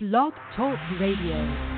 [0.00, 1.77] Blog Talk Radio.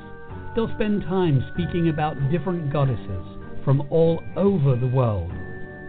[0.55, 3.25] They'll spend time speaking about different goddesses
[3.63, 5.31] from all over the world,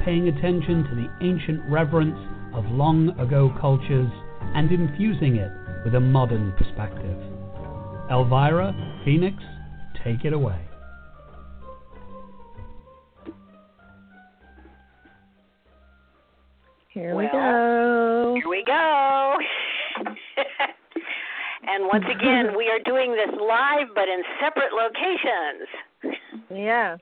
[0.05, 2.18] paying attention to the ancient reverence
[2.55, 4.10] of long ago cultures
[4.55, 5.50] and infusing it
[5.84, 7.18] with a modern perspective.
[8.10, 9.42] Elvyra, Phoenix,
[10.05, 10.60] take it away.
[16.88, 18.34] Here well, we go.
[18.36, 19.36] Here we go.
[21.73, 26.19] And once again, we are doing this live but in separate locations.
[26.51, 26.97] Yeah.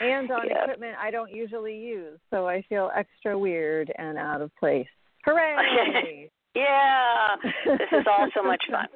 [0.00, 0.58] And on yep.
[0.62, 4.86] equipment I don't usually use, so I feel extra weird and out of place.
[5.24, 6.30] Hooray!
[6.54, 7.36] yeah.
[7.64, 8.86] This is all so much fun.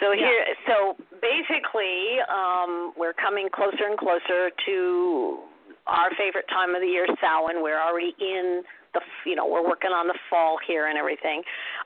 [0.00, 0.54] So here yeah.
[0.66, 5.38] so basically, um, we're coming closer and closer to
[5.86, 7.62] our favorite time of the year, Samhain.
[7.62, 11.42] We're already in the you know, we're working on the fall here and everything.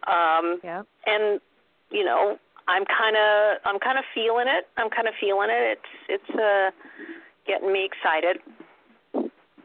[0.07, 0.83] Um yeah.
[1.07, 1.41] and
[1.91, 2.39] you know,
[2.69, 4.69] I'm kind of I'm kind of feeling it.
[4.77, 5.79] I'm kind of feeling it.
[5.79, 6.71] It's it's uh
[7.47, 8.39] getting me excited.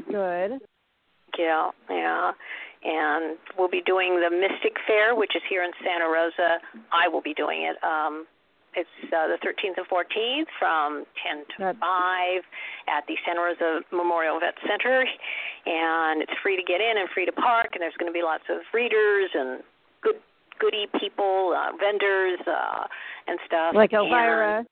[0.10, 0.60] Good.
[1.38, 2.32] Yeah, yeah.
[2.84, 6.60] And we'll be doing the Mystic Fair, which is here in Santa Rosa.
[6.92, 7.78] I will be doing it.
[7.84, 8.26] Um
[8.76, 12.42] it's uh, the 13th and 14th from 10 to That's 5
[12.90, 15.06] at the Santa Rosa Memorial Vet Center,
[15.66, 17.70] and it's free to get in and free to park.
[17.74, 19.62] And there's going to be lots of readers and
[20.02, 20.18] good
[20.60, 22.88] goody people, uh, vendors, uh,
[23.28, 23.76] and stuff.
[23.76, 24.60] Like Elvyra.
[24.60, 24.68] And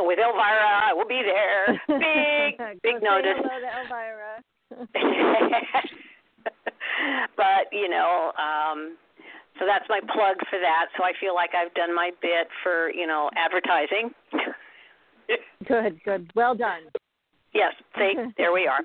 [0.00, 1.80] with Elvyra, I will be there.
[1.88, 3.36] Big, big notice.
[3.36, 4.42] Hello to Elvyra.
[7.36, 8.96] but you know, um,
[9.58, 10.88] so that's my plug for that.
[10.96, 14.10] So I feel like I've done my bit for you know advertising.
[15.68, 16.82] good, good, well done.
[17.54, 17.72] Yes,
[18.36, 18.80] there we are.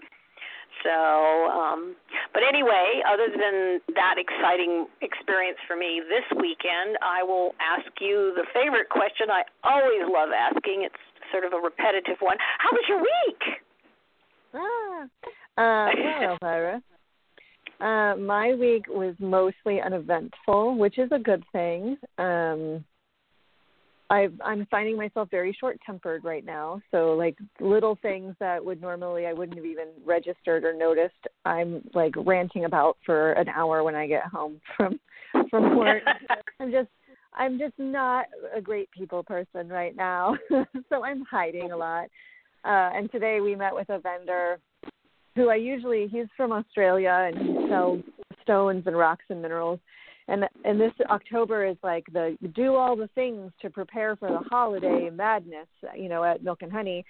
[0.84, 1.96] So, um,
[2.34, 8.34] but anyway, other than that exciting experience for me this weekend, I will ask you
[8.36, 10.84] the favorite question I always love asking.
[10.84, 10.96] It's
[11.32, 12.38] sort of a repetitive one.
[12.60, 13.42] How was your week?
[14.54, 15.04] Ah,
[15.58, 16.82] uh, well, Elvyra.
[17.80, 21.98] Uh, my week was mostly uneventful, which is a good thing.
[22.18, 22.86] Um,
[24.12, 26.82] I I'm finding myself very short tempered right now.
[26.92, 31.82] So like little things that would normally I wouldn't have even registered or noticed, I'm
[31.94, 35.00] like ranting about for an hour when I get home from
[35.50, 36.04] from work.
[36.60, 36.90] I'm just
[37.34, 40.38] I'm just not a great people person right now.
[40.90, 42.10] so I'm hiding a lot.
[42.66, 44.60] Uh and today we met with a vendor
[45.36, 48.04] who I usually he's from Australia and he sells
[48.44, 49.80] stones and rocks and minerals
[50.28, 54.48] and and this October is like the do all the things to prepare for the
[54.50, 57.06] holiday madness, you know, at Milk and Honey,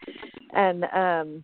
[0.53, 1.43] and um,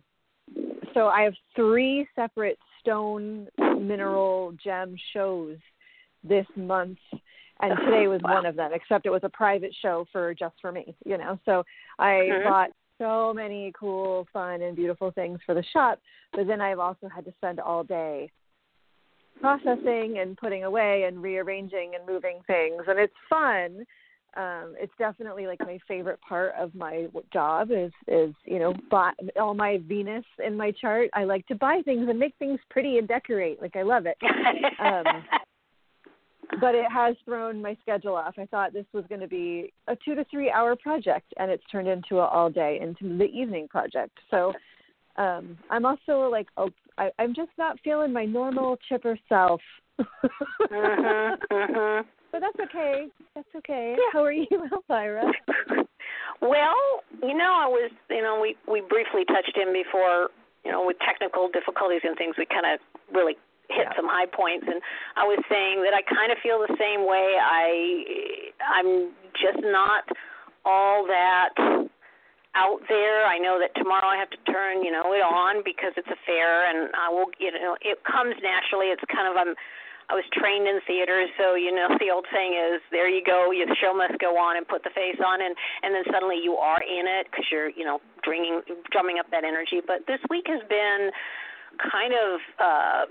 [0.94, 5.56] so I have three separate stone mineral gem shows
[6.24, 6.98] this month
[7.60, 8.34] and today was wow.
[8.34, 11.38] one of them except it was a private show for just for me you know
[11.44, 11.62] so
[11.98, 12.48] i mm-hmm.
[12.48, 16.00] bought so many cool fun and beautiful things for the shop
[16.32, 18.30] but then i've also had to spend all day
[19.40, 22.82] processing and putting away and rearranging and moving things.
[22.86, 23.84] And it's fun.
[24.36, 29.12] Um it's definitely like my favorite part of my job is is you know buy
[29.40, 31.08] all my venus in my chart.
[31.14, 33.60] I like to buy things and make things pretty and decorate.
[33.60, 34.16] Like i love it.
[34.80, 35.04] Um
[36.60, 38.34] but it has thrown my schedule off.
[38.38, 41.62] I thought this was going to be a two to three hour project, and it's
[41.70, 44.18] turned into an all day, into the evening project.
[44.30, 44.52] So
[45.16, 49.60] um I'm also like, oh, I, I'm just not feeling my normal chipper self.
[50.70, 52.04] Mhm.
[52.30, 53.06] But that's okay.
[53.34, 53.96] That's okay.
[53.98, 54.04] Yeah.
[54.12, 55.32] How are you, Elvyra?
[56.42, 56.76] well,
[57.22, 60.28] you know, I was, you know, we we briefly touched in before,
[60.64, 62.80] you know, with technical difficulties and things, we kind of
[63.14, 63.34] really
[63.70, 63.96] hit Yeah.
[63.96, 64.80] some high points and
[65.16, 67.36] I was saying that I kind of feel the same way.
[67.40, 69.10] I I'm
[69.40, 70.04] just not
[70.64, 71.87] all that
[72.54, 73.26] out there.
[73.26, 76.20] I know that tomorrow I have to turn, you know, it on because it's a
[76.24, 78.88] fair and I will, you know, it comes naturally.
[78.88, 79.54] It's kind of I'm
[80.08, 83.52] I was trained in theater, so you know the old saying is, "There you go,
[83.52, 86.40] you, the show must go on," and put the face on, and and then suddenly
[86.40, 89.84] you are in it because you're, you know, bringing, drumming up that energy.
[89.84, 91.12] But this week has been
[91.76, 93.04] kind of uh,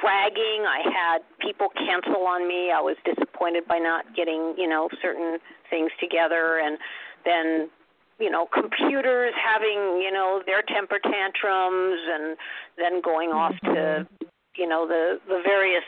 [0.00, 0.64] dragging.
[0.64, 2.72] I had people cancel on me.
[2.72, 5.38] I was disappointed by not getting, you know, certain
[5.68, 6.78] things together, and
[7.28, 7.68] then
[8.18, 12.36] you know computers having you know their temper tantrums and
[12.76, 14.06] then going off to
[14.56, 15.84] you know the the various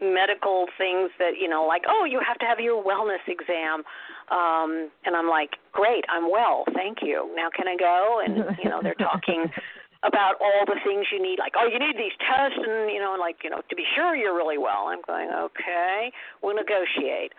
[0.00, 3.82] medical things that you know like oh you have to have your wellness exam.
[4.30, 7.30] Um and i'm like great i'm well thank you.
[7.34, 8.22] Now can i go?
[8.24, 9.50] And you know they're talking
[10.04, 13.16] about all the things you need like oh you need these tests and you know
[13.18, 14.86] like you know to be sure you're really well.
[14.88, 16.12] I'm going okay
[16.42, 17.32] we'll negotiate.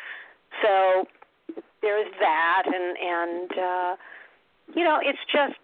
[0.61, 1.05] So
[1.81, 3.95] there's that and and uh
[4.75, 5.59] you know it's just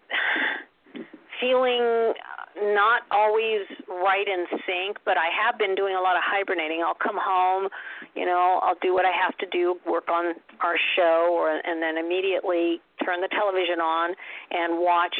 [1.40, 2.14] feeling
[2.56, 6.82] not always right in sync, but I have been doing a lot of hibernating.
[6.86, 7.68] I'll come home,
[8.14, 11.82] you know, I'll do what I have to do, work on our show, or and
[11.82, 14.14] then immediately turn the television on
[14.50, 15.16] and watch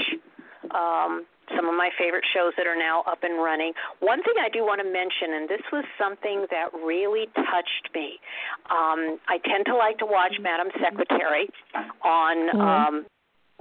[0.75, 3.73] um, some of my favorite shows that are now up and running.
[4.01, 8.19] One thing I do want to mention, and this was something that really touched me.
[8.71, 11.49] Um, I tend to like to watch Madam Secretary
[12.03, 12.49] on.
[12.51, 12.61] Mhm.
[12.61, 13.07] Um,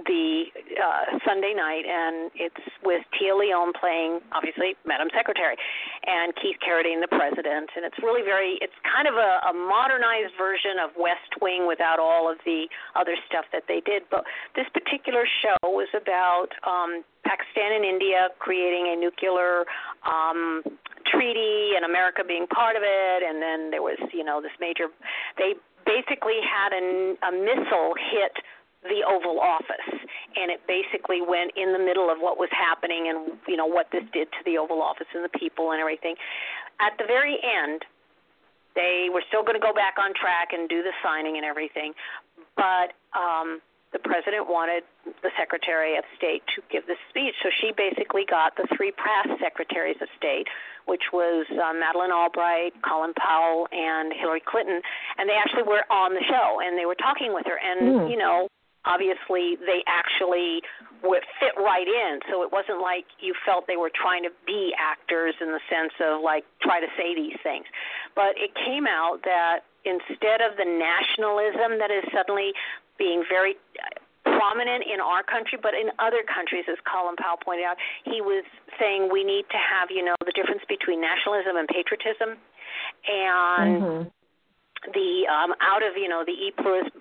[0.04, 5.56] the uh, Sunday night, and it's with Téa Leoni playing, obviously, Madam Secretary,
[6.04, 7.72] and Keith Carradine, the president.
[7.72, 11.96] And it's really very, it's kind of a, a modernized version of West Wing without
[11.96, 14.04] all of the other stuff that they did.
[14.12, 19.64] But this particular show was about um, Pakistan and India creating a nuclear
[20.04, 20.60] um,
[21.08, 23.20] treaty, and America being part of it.
[23.24, 24.92] And then there was, you know, this major,
[25.38, 25.56] they
[25.86, 28.34] basically had a, a missile hit
[28.88, 29.88] the Oval Office,
[30.36, 33.90] and it basically went in the middle of what was happening and you know what
[33.92, 36.14] this did to the Oval Office and the people and everything.
[36.80, 37.84] At the very end,
[38.74, 41.94] they were still going to go back on track and do the signing and everything,
[42.56, 43.60] but um,
[43.92, 44.82] the president wanted
[45.22, 49.30] the Secretary of State to give this speech, so she basically got the three past
[49.40, 50.48] Secretaries of State,
[50.84, 54.82] which was uh, Madeleine Albright, Colin Powell, and Hillary Clinton,
[55.16, 58.06] and they actually were on the show and they were talking with her, and Hmm.
[58.08, 58.48] you know
[58.86, 60.62] obviously they actually
[61.02, 62.20] would fit right in.
[62.30, 65.92] So it wasn't like you felt they were trying to be actors in the sense
[66.00, 67.66] of like try to say these things.
[68.14, 72.54] But it came out that instead of the nationalism that is suddenly
[72.98, 73.56] being very
[74.24, 78.42] prominent in our country but in other countries as Colin Powell pointed out he was
[78.78, 82.38] saying we need to have you know the difference between nationalism and patriotism.
[83.06, 84.10] And Mhm.
[84.92, 86.92] the um, out of you know the e pluribus,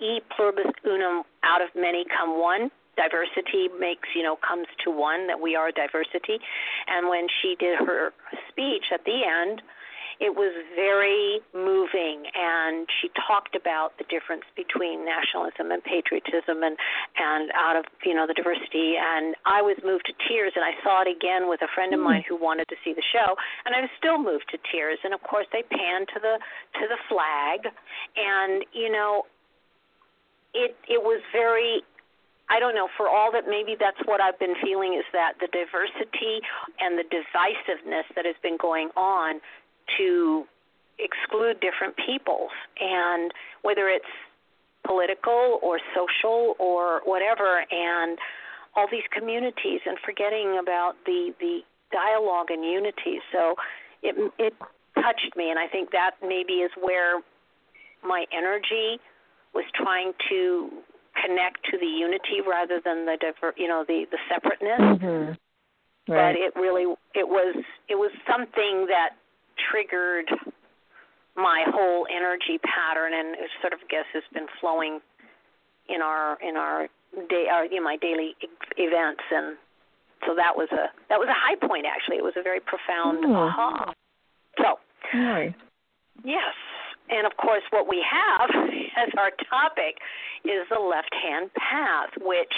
[0.00, 2.70] e pluribus unum out of many come one.
[2.96, 6.38] Diversity makes you know comes to one that we are diversity.
[6.88, 8.12] And when she did her
[8.50, 9.62] speech at the end
[10.20, 16.76] it was very moving and she talked about the difference between nationalism and patriotism and
[17.16, 19.00] and out of you know the diversity.
[19.00, 22.04] And I was moved to tears and I saw it again with a friend of
[22.04, 22.20] hmm.
[22.20, 23.34] mine who wanted to see the show
[23.64, 25.00] and I was still moved to tears.
[25.02, 26.36] And of course they panned to the
[26.78, 27.72] to the flag.
[28.20, 29.24] And you know
[30.54, 31.82] it it was very
[32.50, 35.46] I don't know, for all that maybe that's what I've been feeling is that the
[35.46, 36.42] diversity
[36.80, 39.40] and the divisiveness that has been going on
[39.98, 40.44] to
[40.98, 42.50] exclude different peoples.
[42.80, 44.10] And whether it's
[44.84, 48.18] political or social or whatever and
[48.74, 51.60] all these communities and forgetting about the the
[51.92, 53.20] dialogue and unity.
[53.30, 53.54] So
[54.02, 54.54] it it
[54.96, 57.20] touched me and I think that maybe is where
[58.02, 58.98] my energy
[59.54, 60.70] was trying to
[61.24, 65.38] connect to the unity rather than the diver, you know the the separateness Mhm.
[66.06, 67.56] but it really it was
[67.88, 69.10] it was something that
[69.70, 70.28] triggered
[71.36, 75.00] my whole energy pattern and it sort of guess has been flowing
[75.88, 76.88] in our in our
[77.28, 78.36] day our you know, my daily
[78.76, 79.56] events and
[80.26, 83.24] so that was a that was a high point actually it was a very profound
[83.24, 83.34] Hmm.
[83.34, 83.92] aha
[84.58, 84.78] so
[85.12, 85.54] Nice.
[86.24, 86.54] yes
[87.12, 88.48] and of course, what we have
[89.00, 89.98] as our topic
[90.44, 92.52] is the left hand path, which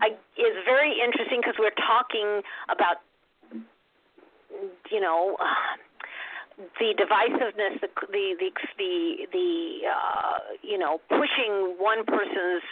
[0.00, 2.96] I, is very interesting because we're talking about,
[4.90, 5.36] you know,
[6.78, 12.62] the divisiveness, the the the the, the uh, you know, pushing one person's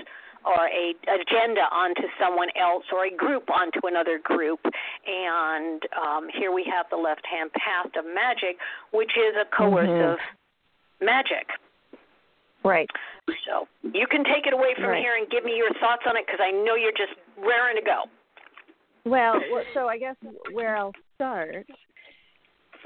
[0.45, 4.61] or a agenda onto someone else or a group onto another group.
[5.07, 8.57] And um, here we have the left hand path of magic,
[8.93, 11.05] which is a coercive mm-hmm.
[11.05, 11.49] magic.
[12.65, 12.89] Right.
[13.47, 15.03] So you can take it away from right.
[15.03, 17.83] here and give me your thoughts on it because I know you're just raring to
[17.83, 18.05] go.
[19.05, 19.41] Well,
[19.73, 20.17] so I guess
[20.53, 21.67] where I'll start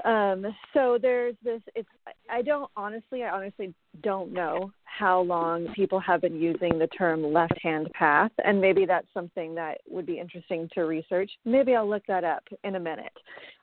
[0.03, 1.61] um, so there's this.
[1.73, 1.89] It's.
[2.29, 3.23] I don't honestly.
[3.23, 8.61] I honestly don't know how long people have been using the term left-hand path, and
[8.61, 11.31] maybe that's something that would be interesting to research.
[11.43, 13.13] Maybe I'll look that up in a minute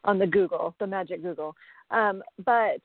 [0.04, 1.54] on the Google, the magic Google.
[1.90, 2.81] Um, but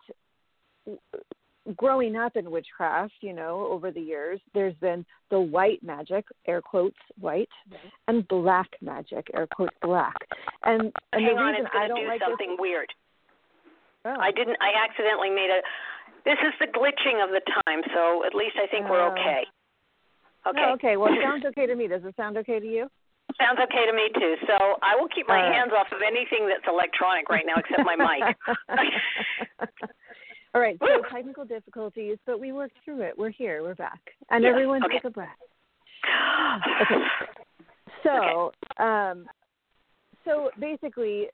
[1.76, 6.62] growing up in witchcraft, you know, over the years, there's been the white magic, air
[6.62, 7.88] quotes white, mm-hmm.
[8.08, 10.16] and black magic, air quotes black.
[10.64, 12.90] And and Hang the on, reason I don't do like something this, weird.
[14.06, 14.16] Oh.
[14.20, 14.58] I didn't.
[14.62, 15.60] I accidentally made a.
[16.24, 19.12] This is the glitching of the time, so at least I think we're Oh.
[19.12, 19.44] okay.
[20.48, 20.62] Okay.
[20.62, 20.98] No, okay.
[20.98, 21.88] Well, it sounds okay to me.
[21.88, 22.88] Does it sound okay to you?
[23.36, 24.36] Sounds okay to me too.
[24.48, 25.54] So I will keep my right.
[25.54, 28.36] hands off of anything that's electronic right now, except my mic.
[30.58, 30.78] All right.
[30.80, 33.14] So technical difficulties, but we worked through it.
[33.16, 33.62] We're here.
[33.62, 34.00] We're back,
[34.32, 34.96] and Yes, everyone okay.
[34.96, 35.30] take a breath.
[36.82, 36.96] Okay.
[38.04, 38.52] So,
[38.84, 39.26] um,
[40.24, 41.28] so basically,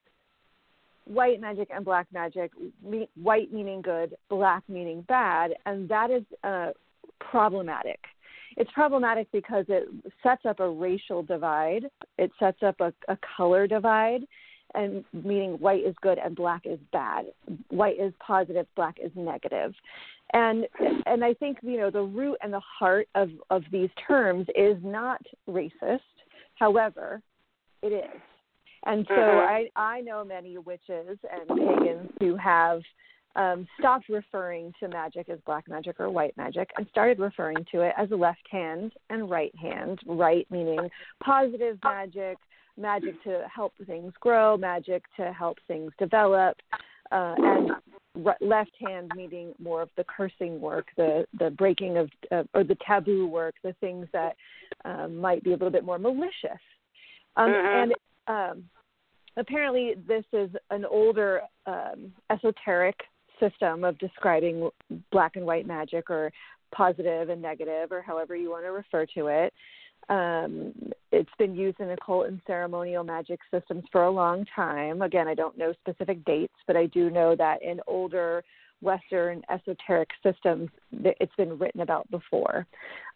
[1.05, 2.51] white magic and black magic,
[2.83, 6.71] me, white meaning good, black meaning bad, and that is uh,
[7.19, 7.99] problematic.
[8.57, 9.87] It's problematic because it
[10.23, 11.85] sets up a racial divide.
[12.17, 14.23] It sets up a, a color divide,
[14.75, 17.25] and meaning white is good and black is bad.
[17.69, 19.73] White is positive, black is negative.
[20.33, 20.67] And
[21.05, 24.77] and I think you know the root and the heart of of these terms is
[24.83, 25.99] not racist.
[26.55, 27.21] However,
[27.81, 28.21] it is.
[28.85, 29.47] And so Mhm.
[29.47, 32.81] I I know many witches and pagans who have
[33.35, 37.81] um, stopped referring to magic as black magic or white magic and started referring to
[37.81, 39.99] it as left hand and right hand.
[40.05, 40.89] Right meaning
[41.23, 42.37] positive magic,
[42.77, 46.57] magic to help things grow, magic to help things develop,
[47.11, 47.71] uh, and
[48.15, 52.63] re- left hand meaning more of the cursing work, the the breaking of uh, or
[52.63, 54.35] the taboo work, the things that
[54.85, 56.61] um, might be a little bit more malicious.
[57.35, 57.83] Um, Mhm.
[57.83, 57.93] And
[58.27, 58.69] um,
[59.37, 62.95] apparently, this is an older um, esoteric
[63.39, 64.69] system of describing
[65.11, 66.31] black and white magic, or
[66.71, 69.53] positive and negative, or however you want to refer to it.
[70.09, 70.73] Um,
[71.11, 75.01] it's been used in occult and ceremonial magic systems for a long time.
[75.01, 78.43] Again, I don't know specific dates, but I do know that in older
[78.81, 82.67] Western esoteric systems, it's been written about before.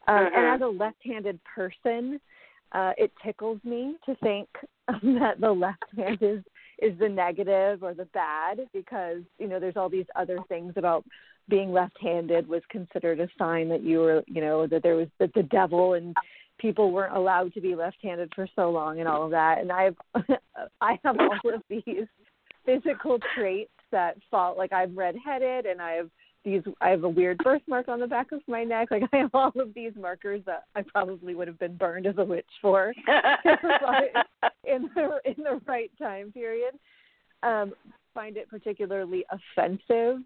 [0.08, 0.38] Um, Mhm.
[0.38, 2.22] And as a left-handed person,
[2.72, 4.48] uh, it tickles me to think
[4.88, 6.44] that the left hand is
[6.80, 11.04] is the negative or the bad because you know there's all these other things about
[11.50, 15.34] being left-handed was considered a sign that you were you know that there was that
[15.34, 16.16] the devil and
[16.60, 19.96] people weren't allowed to be left-handed for so long and all of that and i've
[20.82, 22.08] i have all of these
[22.66, 26.10] physical traits that fall like i'm redheaded and i have
[26.44, 29.32] these i have a weird birthmark on the back of my neck like i have
[29.34, 32.94] all of these markers that i probably would have been burned as a witch for
[34.68, 36.74] in the in the right time period.
[37.44, 37.74] Um,
[38.14, 40.20] find it particularly offensive,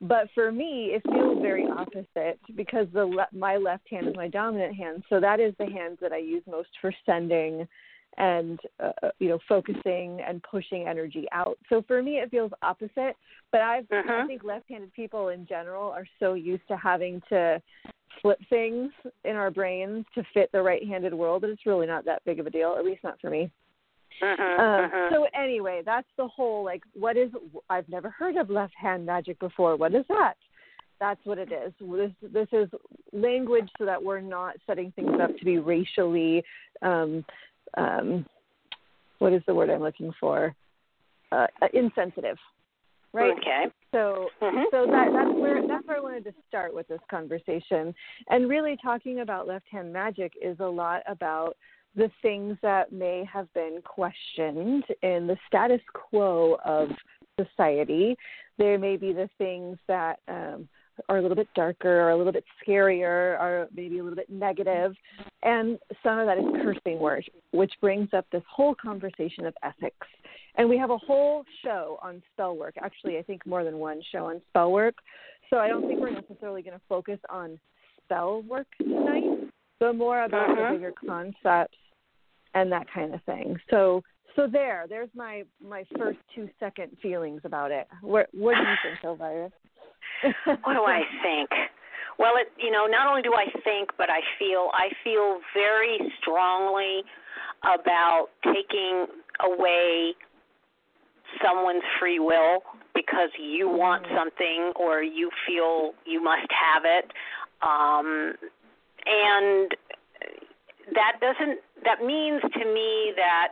[0.00, 4.28] but for me, it feels very opposite because the le- my left hand is my
[4.28, 7.66] dominant hand, so that is the hand that I use most for sending
[8.18, 11.58] and uh, you know focusing and pushing energy out.
[11.68, 13.16] So for me, it feels opposite.
[13.52, 14.26] But I've, I Mhm.
[14.26, 17.60] think left-handed people in general are so used to having to
[18.22, 18.92] flip things
[19.24, 22.46] in our brains to fit the right-handed world that it's really not that big of
[22.46, 22.74] a deal.
[22.78, 23.50] At least not for me.
[24.20, 25.10] Mhm, Um, mhm.
[25.10, 27.30] so anyway, that's the whole like what is
[27.68, 29.76] I've never heard of left hand magic before.
[29.76, 30.36] What is that?
[30.98, 31.72] That's what it is.
[31.78, 32.68] This this is
[33.12, 36.42] language so that we're not setting things up to be racially
[36.82, 37.24] um
[37.76, 38.24] um
[39.18, 40.54] what is the word I'm looking for?
[41.32, 42.38] Uh, insensitive.
[43.12, 43.32] Right?
[43.36, 43.66] Okay.
[43.92, 44.70] So Mhm.
[44.70, 47.94] so that that's where that's where I wanted to start with this conversation.
[48.28, 51.56] And really talking about left hand magic is a lot about
[51.96, 56.90] the things that may have been questioned in the status quo of
[57.38, 58.16] society.
[58.58, 60.68] There may be the things that um,
[61.08, 64.30] are a little bit darker or a little bit scarier or maybe a little bit
[64.30, 64.94] negative.
[65.42, 70.06] And some of that is cursing words, which brings up this whole conversation of ethics
[70.56, 72.74] and we have a whole show on spell work.
[72.82, 74.94] Actually, I think more than one show on spell work.
[75.50, 77.58] So I don't think we're necessarily going to focus on
[78.04, 80.72] spell work tonight, but more about uh-huh.
[80.72, 81.76] the bigger concepts
[82.56, 83.56] and that kind of thing.
[83.70, 84.02] So
[84.34, 87.86] so there, there's my my first two second feelings about it.
[88.02, 89.50] What what do you think, Elvyra?
[90.64, 91.50] what do I think?
[92.18, 95.98] Well, it you know, not only do I think, but I feel I feel very
[96.20, 97.02] strongly
[97.62, 99.06] about taking
[99.44, 100.14] away
[101.44, 102.62] someone's free will
[102.94, 104.16] because you want Mm-hmm.
[104.16, 107.12] something or you feel you must have it.
[107.62, 108.34] Um
[109.08, 109.70] and
[110.94, 113.48] that doesn't that means to me that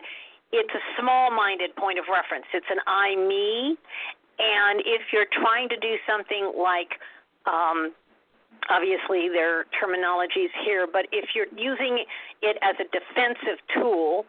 [0.52, 2.46] it's a small-minded point of reference.
[2.54, 3.76] It's an I me
[4.38, 7.00] and if you're trying to do something like
[7.46, 7.92] um
[8.70, 12.04] obviously there are terminologies here, but if you're using
[12.40, 14.24] it as a defensive tool,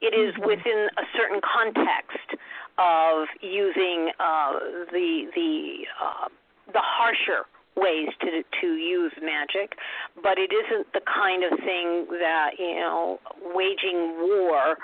[0.00, 0.46] it is Mhm.
[0.46, 2.34] within a certain context
[2.76, 4.58] of using uh,
[4.92, 6.28] the the uh,
[6.72, 9.76] the harsher ways to to use magic,
[10.22, 13.20] but it isn't the kind of thing that you know
[13.54, 14.78] waging war.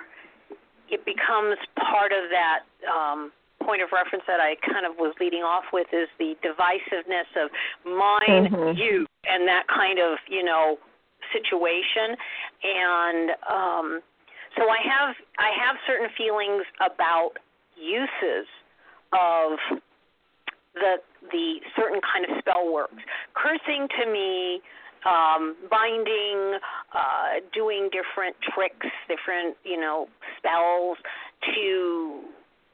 [0.89, 3.33] It becomes part of that um,
[3.65, 7.51] point of reference that I kind of was leading off with is the divisiveness of
[7.85, 8.77] mine, Mhm.
[8.77, 10.79] you, and that kind of you know
[11.33, 12.17] situation,
[12.63, 14.03] and um,
[14.57, 17.39] so I have I have certain feelings about
[17.77, 18.47] uses
[19.13, 19.59] of
[20.75, 23.02] the the certain kind of spell works.
[23.35, 24.61] Cursing to me,
[25.07, 26.59] um, binding,
[26.95, 30.99] uh, doing different tricks, different you know spells
[31.55, 32.21] to.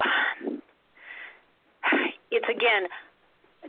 [2.31, 2.89] It's again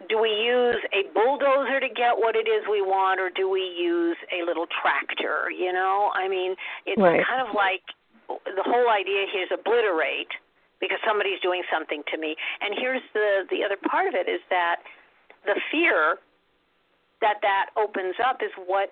[0.08, 3.62] do we use a bulldozer to get what it is we want or do we
[3.62, 6.56] use a little tractor you know i mean
[6.86, 7.26] it's Right.
[7.26, 7.82] kind of like
[8.28, 10.30] the whole idea here is obliterate
[10.80, 12.36] because somebody's doing something to me.
[12.62, 14.78] And here's the the other part of it is that
[15.46, 16.18] the fear
[17.22, 18.90] that that opens up is what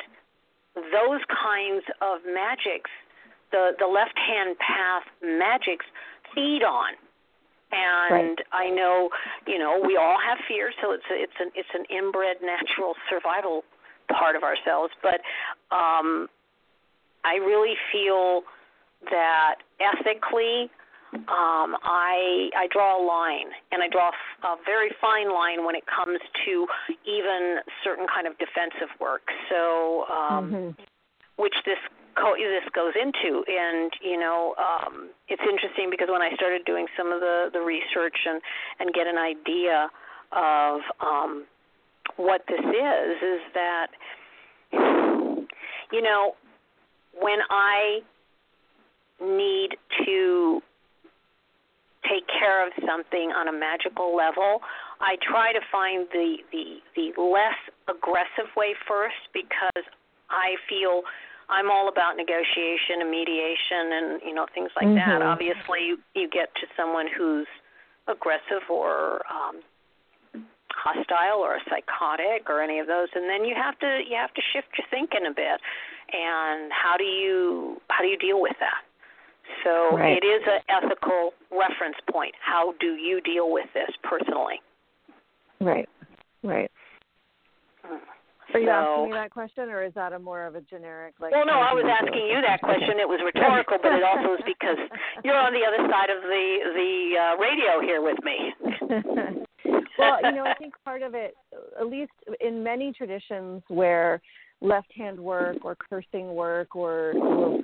[0.75, 2.91] those kinds of magics
[3.51, 5.85] the the left hand path magics
[6.33, 6.93] feed on.
[7.69, 9.09] And I know,
[9.45, 12.95] you know, we all have fear, so it's a, it's an it's an inbred natural
[13.09, 13.63] survival
[14.07, 14.93] part of ourselves.
[15.03, 15.19] But
[15.75, 16.29] um,
[17.25, 18.43] I really feel
[19.11, 20.71] that ethically,
[21.13, 24.11] um, I I draw a line, and I draw
[24.43, 26.67] a very fine line when it comes to
[27.05, 29.31] even certain kind of defensive work.
[29.49, 30.75] So, um, Mhm.
[31.37, 31.79] which this
[32.15, 36.87] co- this goes into and you know um it's interesting because when I started doing
[36.97, 38.41] some of the the research and
[38.79, 39.89] and get an idea
[40.31, 41.45] of um
[42.17, 43.87] what this is is that
[45.91, 46.35] you know
[47.19, 48.01] when I
[49.21, 50.61] need to
[52.09, 54.61] take care of something on a magical level,
[54.99, 59.85] I try to find the the the less aggressive way first because
[60.29, 61.03] I feel
[61.49, 65.21] I'm all about negotiation and mediation and you know things like that.
[65.21, 65.25] Mhm.
[65.25, 67.47] Obviously, you, you get to someone who's
[68.07, 69.61] aggressive or um,
[70.71, 74.41] hostile or psychotic or any of those, and then you have to you have to
[74.53, 75.59] shift your thinking a bit.
[76.11, 78.86] And how do you how do you deal with that?
[79.63, 80.21] So Right.
[80.21, 82.33] it is an ethical reference point.
[82.39, 84.61] How do you deal with this personally?
[85.59, 85.89] Right.
[86.43, 86.71] Right.
[87.85, 87.99] Mm.
[88.53, 91.15] Are you So- asking me that question, or is that a more of a generic
[91.19, 91.31] like?
[91.33, 92.99] Well, no, how I was asking you that question.
[92.99, 94.77] It was rhetorical, but it also is because
[95.23, 98.53] you're on the other side of the the uh, radio here with me.
[99.97, 101.35] well, you know, I think part of it,
[101.79, 104.21] at least in many traditions where
[104.61, 107.13] left hand work or cursing work or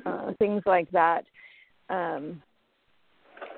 [0.05, 1.25] uh, things like that
[1.93, 2.41] um,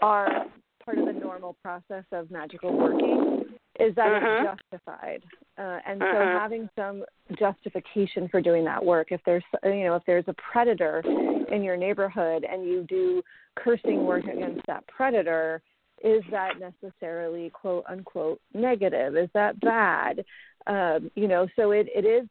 [0.02, 0.46] are
[0.84, 4.42] part of the normal process of magical working, is that Mhm.
[4.42, 5.24] it's justified.
[5.58, 6.40] Uh, and so Mhm.
[6.40, 11.02] having some justification for doing that work, if there's, you know, if there's a predator
[11.50, 13.24] in your neighborhood and you do
[13.56, 15.62] cursing work against that predator,
[16.04, 19.16] is that necessarily quote unquote negative?
[19.16, 20.26] Is that bad?
[20.68, 22.28] Um, you know, so it, it is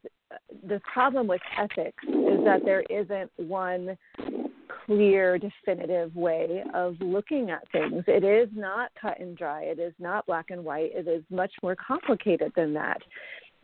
[0.67, 3.97] the problem with ethics is that there isn't one
[4.85, 8.03] clear, definitive way of looking at things.
[8.07, 9.63] It is not cut and dry.
[9.63, 10.91] It is not black and white.
[10.93, 13.01] It is much more complicated than that.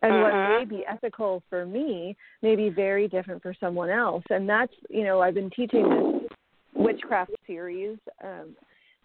[0.04, 0.22] And Mhm.
[0.22, 4.24] what may be ethical for me may be very different for someone else.
[4.32, 6.32] And that's, you know, I've been teaching this
[6.74, 8.56] witchcraft series um,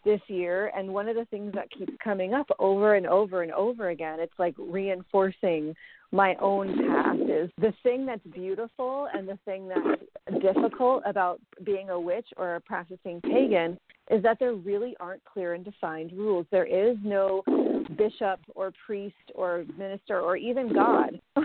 [0.05, 3.53] this year, and one of the things that keeps coming up over and over and
[3.53, 5.75] over again, it's like reinforcing
[6.13, 10.01] my own path is the thing that's beautiful and the thing that's
[10.41, 13.79] difficult about being a witch or a practicing pagan
[14.11, 16.47] is that there really aren't clear and defined rules.
[16.51, 17.43] There is no
[17.97, 21.21] bishop or priest or minister or even God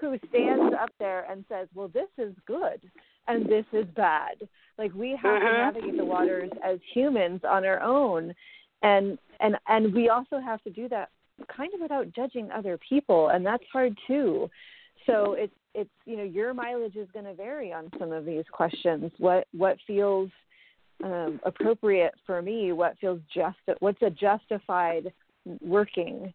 [0.00, 2.80] who stands up there and says, "Well, this is good
[3.28, 5.46] and this is bad." Like we have mm-hmm.
[5.46, 8.34] to navigate the waters as humans on our own,
[8.82, 11.10] and and and we also have to do that
[11.54, 14.50] kind of without judging other people, and that's hard too.
[15.06, 18.44] So it's it's you know your mileage is going to vary on some of these
[18.50, 19.10] questions.
[19.18, 20.30] What what feels
[21.02, 22.72] um, appropriate for me?
[22.72, 23.58] What feels just?
[23.80, 25.12] What's a justified
[25.60, 26.32] working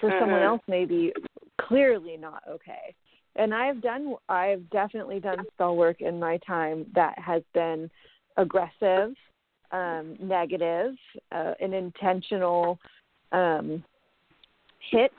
[0.00, 0.22] for mm-hmm.
[0.22, 0.62] someone else?
[0.68, 1.12] Maybe
[1.60, 2.94] clearly not okay.
[3.36, 7.90] And I've done I've definitely done spell work in my time that has been
[8.36, 9.14] aggressive,
[9.72, 10.94] um, negative,
[11.32, 12.78] uh, an intentional
[13.32, 13.84] um,
[14.90, 15.12] hit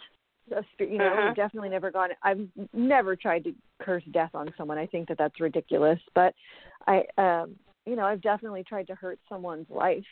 [0.79, 1.29] you know, uh-huh.
[1.29, 2.09] I've definitely never gone.
[2.23, 4.77] I've never tried to curse death on someone.
[4.77, 5.99] I think that that's ridiculous.
[6.13, 6.33] But
[6.87, 10.03] I, um, you know, I've definitely tried to hurt someone's life,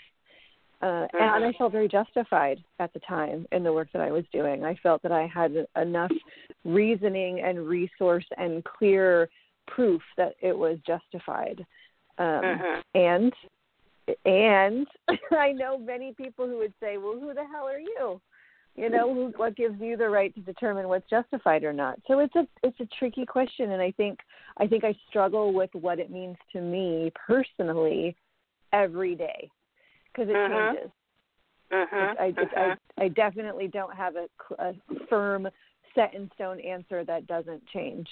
[0.82, 1.18] uh, uh-huh.
[1.36, 4.64] and I felt very justified at the time in the work that I was doing.
[4.64, 6.12] I felt that I had enough
[6.64, 9.30] reasoning and resource and clear
[9.68, 11.66] proof that it was justified.
[12.18, 12.82] Um, uh-huh.
[12.96, 13.34] And
[14.26, 14.88] and
[15.32, 18.22] I know many people who would say, "Well, who the hell are you?"
[18.76, 22.36] You know what gives you the right to determine what's justified or not so it's
[22.36, 24.20] a it's a tricky question and i think
[24.58, 28.16] i think i struggle with what it means to me personally
[28.72, 29.50] every day
[30.12, 30.74] because it uh-huh.
[30.74, 30.92] changes
[31.72, 32.14] uh-huh.
[32.20, 32.76] I, uh-huh.
[32.98, 34.28] I i definitely don't have a,
[34.64, 34.74] a
[35.10, 35.48] firm
[35.96, 38.08] set in stone answer that doesn't change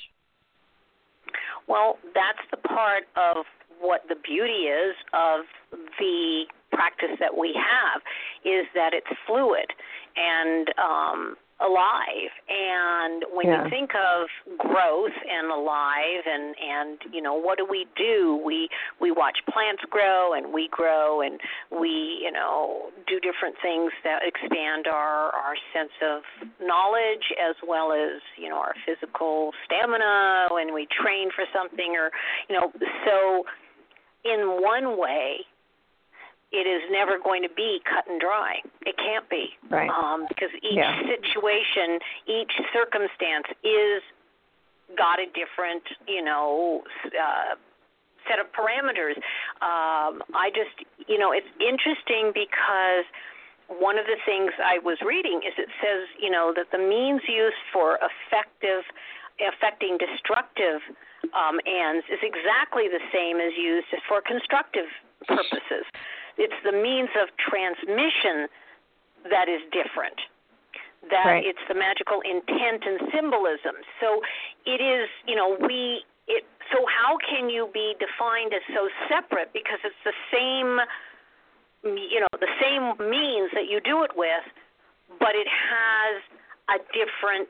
[1.68, 3.46] well that's the part of
[3.80, 5.42] what the beauty is of
[6.00, 6.46] the
[6.78, 8.06] practice that we have
[8.46, 9.74] is that it's fluid
[10.14, 12.30] and um, alive.
[12.50, 13.64] And when yeah.
[13.64, 18.40] you think of growth and alive, and and you know what do we do?
[18.44, 18.70] We
[19.02, 21.40] we watch plants grow, and we grow, and
[21.72, 26.22] we you know do different things that expand our our sense of
[26.62, 32.12] knowledge as well as you know our physical stamina when we train for something, or
[32.50, 32.72] you know
[33.06, 33.44] so.
[34.26, 35.46] In one way,
[36.52, 38.64] it is never going to be cut and dry.
[38.86, 39.52] It can't be.
[39.70, 39.90] Right.
[39.90, 41.02] Um, because each yeah.
[41.04, 44.02] situation, each circumstance is
[44.96, 47.60] got a different, you know, uh,
[48.30, 49.20] set of parameters.
[49.60, 53.04] Um, I just, you know, it's interesting because
[53.68, 57.22] one of the things I was reading is it says, you know, that the means
[57.28, 58.88] used for effective,
[59.44, 60.80] affecting destructive
[61.36, 64.88] um, ends is exactly the same as used for constructive
[65.28, 65.84] purposes.
[66.38, 68.48] It's the means of transmission
[69.30, 70.18] that is different.
[71.10, 71.46] That right.
[71.46, 73.78] it's the magical intent and symbolism.
[74.02, 74.22] So
[74.66, 79.54] it is, you know, we it so how can you be defined as so separate
[79.54, 80.80] because it's the same
[81.84, 84.44] you know, the same means that you do it with,
[85.20, 86.20] but it has
[86.68, 87.48] a different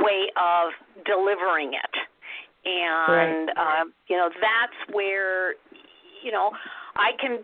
[0.00, 0.72] way of
[1.04, 1.94] delivering it.
[2.64, 3.82] And right.
[3.82, 5.54] uh, you know, that's where
[6.22, 6.52] you know,
[6.96, 7.42] I can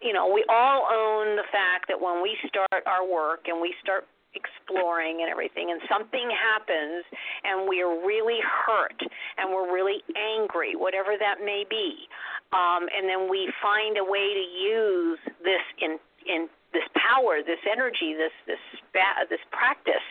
[0.00, 3.74] you know, we all own the fact that when we start our work and we
[3.82, 7.02] start exploring and everything and something happens
[7.44, 9.00] and we are really hurt
[9.38, 12.06] and we're really angry whatever that may be
[12.52, 17.58] um and then we find a way to use this in in this power this
[17.72, 18.60] energy this this
[19.30, 20.04] this practice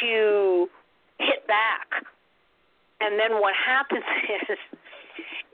[0.00, 0.68] to
[1.18, 2.04] hit back.
[3.00, 4.04] And then what happens
[4.50, 4.58] is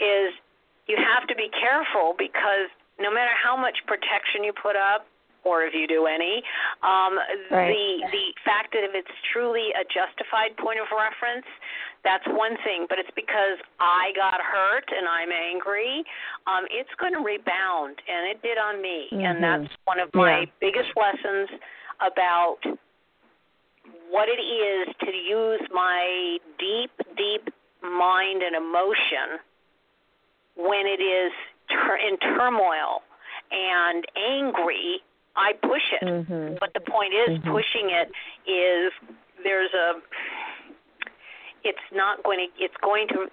[0.00, 0.30] is
[0.88, 5.06] you have to be careful because no matter how much protection you put up,
[5.44, 6.42] or if you do any,
[6.86, 7.18] um,
[7.50, 7.74] right.
[7.74, 11.46] the the fact that if it's truly a justified point of reference,
[12.04, 12.86] that's one thing.
[12.88, 16.04] But it's because I got hurt and I'm angry,
[16.46, 19.24] um, it's going to rebound, and it did on me, mm-hmm.
[19.24, 20.54] and that's one of my yeah.
[20.62, 21.50] biggest lessons
[21.98, 22.62] about
[24.10, 27.52] what it is to use my deep, deep
[27.82, 29.42] mind and emotion
[30.54, 31.32] when it is
[31.96, 33.02] in turmoil
[33.50, 35.00] and angry,
[35.36, 36.04] I push it.
[36.04, 36.56] Mm-hmm.
[36.60, 37.50] But the point is, mm-hmm.
[37.50, 38.10] pushing it
[38.48, 38.92] is
[39.44, 40.00] there's a.
[41.64, 42.64] It's not going to.
[42.64, 43.26] It's going to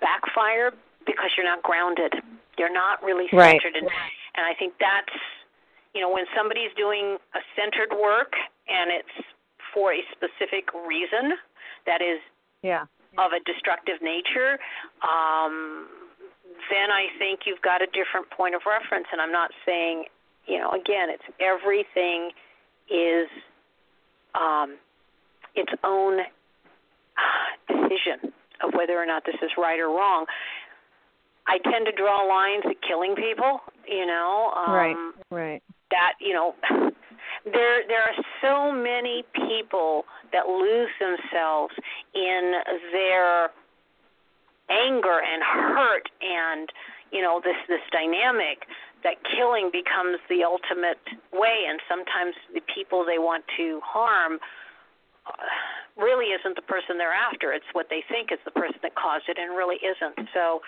[0.00, 0.72] backfire
[1.06, 2.14] because you're not grounded.
[2.58, 3.74] You're not really centered, right.
[3.74, 3.88] and
[4.36, 5.16] and I think that's
[5.94, 8.32] you know when somebody's doing a centered work
[8.68, 9.26] and it's
[9.74, 11.34] for a specific reason
[11.86, 12.20] that is
[12.62, 12.86] yeah
[13.18, 14.58] of a destructive nature
[15.02, 15.86] um
[16.70, 19.06] then I think you've got a different point of reference.
[19.12, 20.04] And I'm not saying,
[20.46, 22.30] you know, again, it's everything
[22.88, 23.28] is
[24.34, 24.76] um,
[25.54, 30.26] its own uh, decision of whether or not this is right or wrong.
[31.46, 33.60] I tend to draw lines at killing people.
[33.88, 34.96] You know, um, right,
[35.30, 35.62] right.
[35.90, 36.54] That you know,
[37.44, 41.74] there there are so many people that lose themselves
[42.14, 42.52] in
[42.92, 43.50] their
[44.70, 46.70] anger and hurt and
[47.12, 48.66] you know this this dynamic
[49.02, 51.00] that killing becomes the ultimate
[51.32, 54.38] way and sometimes the people they want to harm
[55.26, 55.32] uh,
[55.96, 57.52] really isn't the person they're after.
[57.52, 60.28] It's what they think is the person that caused it and really isn't.
[60.32, 60.60] So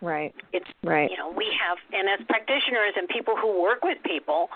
[0.00, 0.34] right.
[0.52, 1.10] it's right.
[1.10, 4.48] you know we have and as practitioners and people who work with people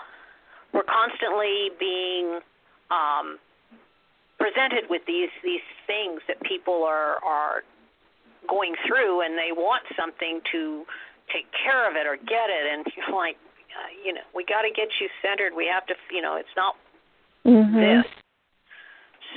[0.73, 2.39] we're constantly being
[2.89, 3.37] um
[4.39, 7.63] presented with these these things that people are are
[8.47, 10.83] going through and they want something to
[11.33, 12.65] take care of it or get it.
[12.71, 13.37] And you're like
[13.71, 15.53] uh, you know we got to get you centered.
[15.55, 16.75] We have to you know it's not
[17.45, 17.75] mm-hmm.
[17.75, 18.05] this.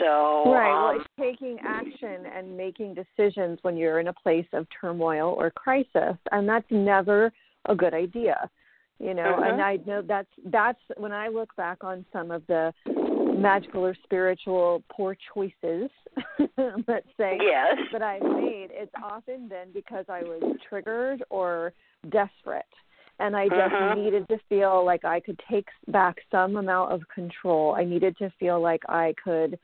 [0.00, 0.90] So right.
[0.90, 5.50] Um, it's taking action and making decisions when you're in a place of turmoil or
[5.50, 7.32] crisis and that's never
[7.66, 8.50] a good idea
[8.98, 9.42] you know?
[9.44, 12.72] And i know that's that's when i look back on some of the
[13.35, 15.90] magical or spiritual poor choices
[16.88, 21.73] let's say yes that I've made, it's often been because I was triggered or
[22.11, 22.64] desperate.
[23.20, 23.97] And I just Mhm.
[23.97, 27.75] needed to feel like I could take back some amount of control.
[27.75, 29.59] I needed to feel like I could,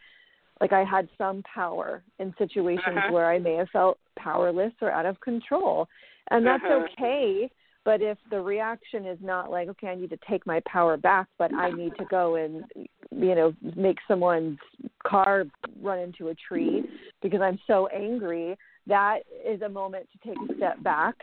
[0.61, 3.11] like I had some power in situations Mhm.
[3.11, 5.89] where I may have felt powerless or out of control.
[6.29, 6.83] And that's Mhm.
[6.83, 7.51] okay.
[7.85, 11.29] But if the reaction is not like, okay, I need to take my power back,
[11.38, 14.59] but I need to go and, you know, make someone's
[15.07, 15.45] car
[15.81, 16.85] run into a tree
[17.23, 21.14] because I'm so angry, that is a moment to take a step back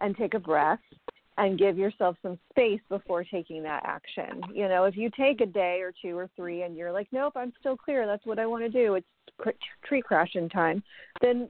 [0.00, 0.78] and take a breath
[1.36, 4.40] and give yourself some space before taking that action.
[4.52, 7.32] You know, if you take a day or two or three and you're like, nope,
[7.34, 9.06] I'm still clear, that's what I want to do, it's
[9.84, 10.82] tree crashing time,
[11.20, 11.48] then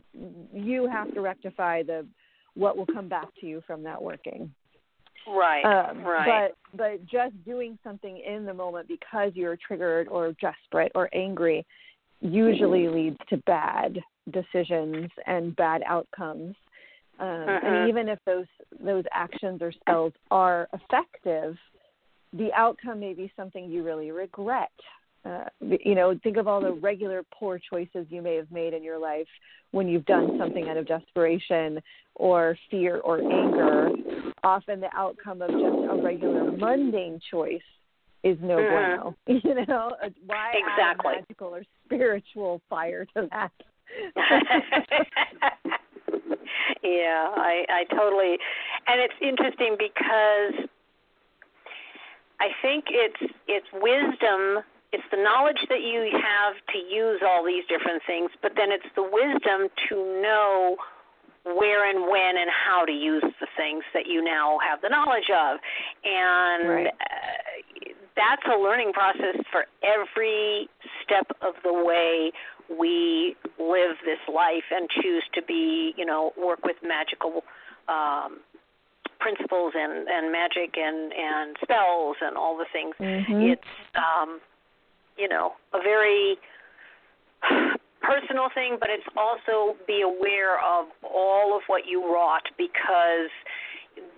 [0.54, 2.06] you have to rectify the
[2.54, 4.52] what will come back to you from that working.
[5.26, 10.34] right Um, right But but just doing something in the moment because you're triggered or
[10.40, 11.64] desperate or angry
[12.20, 13.98] usually leads to bad
[14.30, 16.56] decisions and bad outcomes.
[17.18, 17.64] Um, Mhm.
[17.64, 18.46] And even if those
[18.80, 21.58] those actions or spells are effective,
[22.32, 24.72] the outcome may be something you really regret.
[25.24, 28.82] Uh, you know, think of all the regular poor choices you may have made in
[28.82, 29.26] your life
[29.70, 31.80] when you've done something out of desperation
[32.14, 33.88] or fear or anger.
[34.42, 37.62] Often the outcome of just a regular mundane choice
[38.22, 38.68] is no Mhm.
[38.68, 39.14] bueno.
[39.44, 41.14] You know, Uh, why Exactly.
[41.14, 43.52] add magical or spiritual fire to that?
[46.82, 48.38] yeah, I I totally
[48.86, 50.68] and it's interesting because
[52.40, 57.64] I think it's it's wisdom, it's the knowledge that you have to use all these
[57.66, 60.76] different things, but then it's the wisdom to know
[61.42, 65.28] where and when and how to use the things that you now have the knowledge
[65.34, 65.58] of.
[66.04, 66.86] And Right.
[66.86, 70.68] uh, that's a learning process for every
[71.02, 72.30] step of the way
[72.70, 77.42] we live this life and choose to be, you know, work with magical
[77.88, 78.38] um
[79.18, 82.94] principles and and magic and and spells and all the things.
[83.00, 83.52] Mhm.
[83.52, 84.40] It's um
[85.16, 86.36] you know, a very
[88.02, 93.30] personal thing, but it's also be aware of all of what you wrought because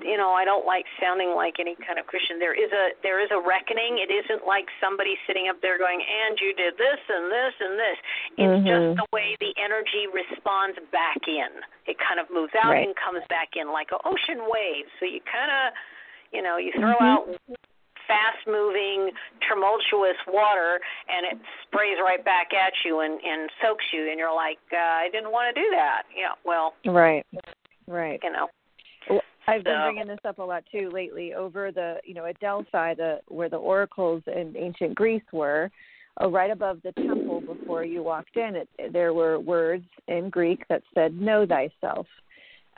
[0.01, 2.39] you know, I don't like sounding like any kind of Christian.
[2.39, 4.01] There is a there is a reckoning.
[4.01, 7.79] It isn't like somebody sitting up there going, "And you did this and this and
[7.79, 7.99] this."
[8.39, 8.67] It's Mhm.
[8.67, 11.65] just the way the energy responds back in.
[11.85, 12.87] It kind of moves out Right.
[12.87, 14.89] and comes back in like an ocean wave.
[14.99, 15.75] So you kind of,
[16.33, 17.09] you know, you throw Mhm.
[17.13, 17.29] out
[18.07, 19.11] fast moving
[19.49, 24.35] tumultuous water and it sprays right back at you and and soaks you and you're
[24.35, 26.03] like uh, I didn't want to do that.
[26.17, 27.25] Yeah, well, Right.
[27.87, 28.21] Right.
[28.23, 28.49] you know.
[29.09, 31.35] Well, I've been bringing this up a lot too lately.
[31.35, 35.71] Over the, you know, at Delphi, the where the oracles in ancient Greece were,
[36.21, 40.67] uh, right above the temple before you walked in, it, there were words in Greek
[40.69, 42.07] that said "Know thyself,"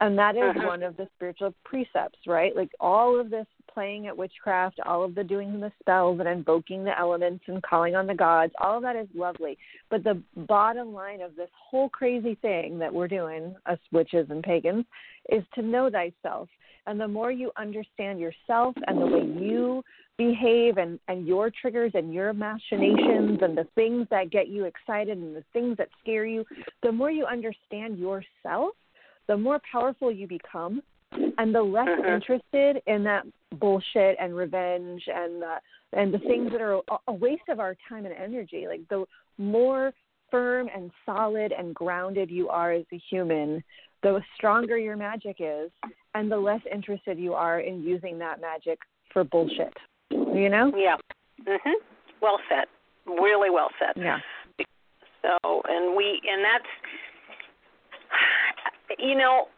[0.00, 0.66] and that is Mhm.
[0.66, 2.54] one of the spiritual precepts, right?
[2.54, 6.84] Like all of this playing at witchcraft, all of the doing the spells and invoking
[6.84, 9.56] the elements and calling on the gods, all of that is lovely.
[9.88, 14.42] But the bottom line of this whole crazy thing that we're doing, us witches and
[14.42, 14.84] pagans,
[15.28, 16.48] is to know thyself.
[16.86, 19.84] And the more you understand yourself and the way you
[20.16, 25.16] behave and, and your triggers and your machinations and the things that get you excited
[25.16, 26.44] and the things that scare you,
[26.82, 28.74] the more you understand yourself,
[29.28, 30.82] the more powerful you become
[31.38, 32.06] and the less Mhm.
[32.14, 35.60] interested in that bullshit and revenge and the
[35.94, 39.06] and the things that are a- a waste of our time and energy like the
[39.38, 39.94] more
[40.30, 43.62] firm and solid and grounded you are as a human
[44.02, 45.72] the stronger your magic is,
[46.14, 48.78] and the less interested you are in using that magic
[49.10, 49.76] for bullshit.
[50.10, 50.72] You know?
[50.76, 50.98] Yeah.
[51.42, 51.74] Mhm.
[52.20, 52.68] Well said.
[53.06, 53.94] Really well said.
[53.96, 54.20] Yeah.
[55.22, 56.66] So, and we, and that's,
[58.98, 59.48] you know,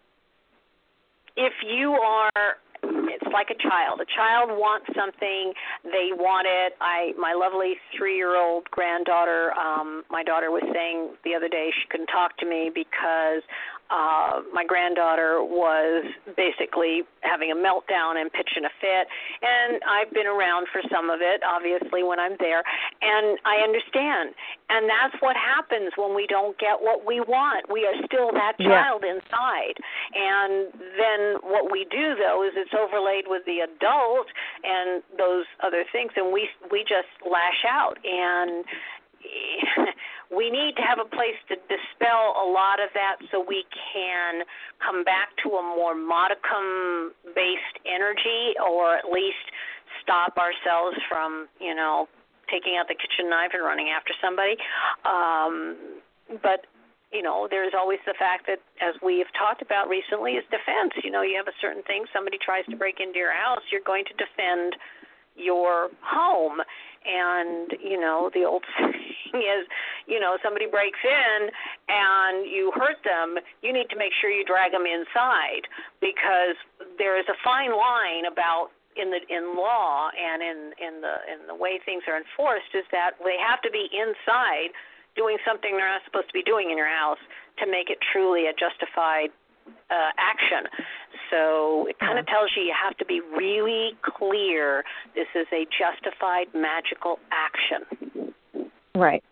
[1.37, 4.01] if you are it's like a child.
[4.01, 5.53] A child wants something,
[5.85, 6.73] they want it.
[6.81, 12.09] I my lovely 3-year-old granddaughter, um my daughter was saying the other day she couldn't
[12.09, 13.43] talk to me because
[13.91, 16.05] uh, my granddaughter was
[16.37, 19.07] basically having a meltdown and pitching a fit.
[19.43, 22.63] And I've been around for some of it, obviously, when I'm there,
[23.03, 24.35] and I understand.
[24.71, 27.67] And that's what happens when we don't get what we want.
[27.71, 29.19] We are still that child yeah.
[29.19, 29.77] inside.
[30.15, 34.27] And then what we do, though, is it's overlaid with the adult
[34.63, 37.99] and those other things, and we we just lash out.
[38.05, 38.65] And
[40.31, 44.43] we need to have a place to dispel a lot of that so we can
[44.79, 49.51] come back to a more modicum based energy or at least
[50.03, 52.09] stop ourselves from you know
[52.51, 54.57] taking out the kitchen knife and running after somebody.
[55.05, 55.77] Um
[56.43, 56.67] but
[57.13, 60.95] you know there's always the fact that as we have talked about recently is defense.
[61.03, 63.85] You know you have a certain thing somebody tries to break into your house you're
[63.85, 64.77] going to defend
[65.37, 66.61] your home.
[67.01, 68.65] And you know the old
[69.33, 69.67] saying is
[70.07, 71.51] you know somebody breaks in
[71.89, 75.67] and you hurt them you need to make sure you drag them inside
[76.01, 76.57] because
[76.99, 81.47] there is a fine line about in the in law and in in the in
[81.47, 84.75] the way things are enforced is that they have to be inside
[85.17, 87.21] doing something they're not supposed to be doing in your house
[87.59, 89.31] to make it truly a justified
[89.91, 90.71] uh, action.
[91.31, 95.67] So it kind of tells you you have to be really clear this is a
[95.71, 98.20] justified magical action.
[98.95, 99.23] Right.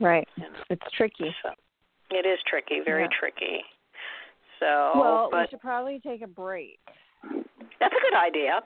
[0.00, 0.28] Right.
[0.70, 1.34] It's tricky.
[1.42, 1.50] So
[2.10, 3.18] it is tricky, very yeah.
[3.18, 3.60] tricky.
[4.60, 6.78] So Well, but, we should probably take a break.
[7.22, 8.60] That's a good idea.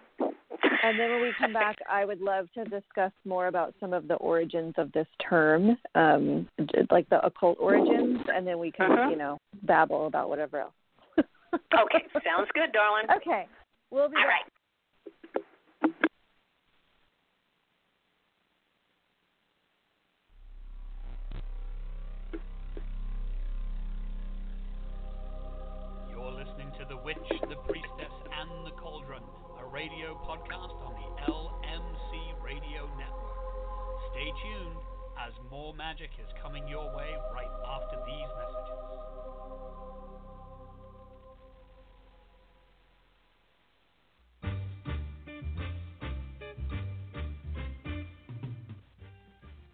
[0.85, 4.09] And then when we come back, I would love to discuss more about some of
[4.09, 6.49] the origins of this term, um,
[6.91, 9.11] like the occult origins, and then we can, uh-huh.
[9.11, 10.75] you know, babble about whatever else.
[11.19, 13.05] okay, sounds good, darling.
[13.17, 13.47] Okay,
[13.91, 14.29] we'll be All back.
[14.29, 14.53] right.
[30.33, 33.37] Podcast on the LMC Radio Network.
[34.13, 34.81] Stay tuned
[35.21, 38.81] as more magic is coming your way right after these messages.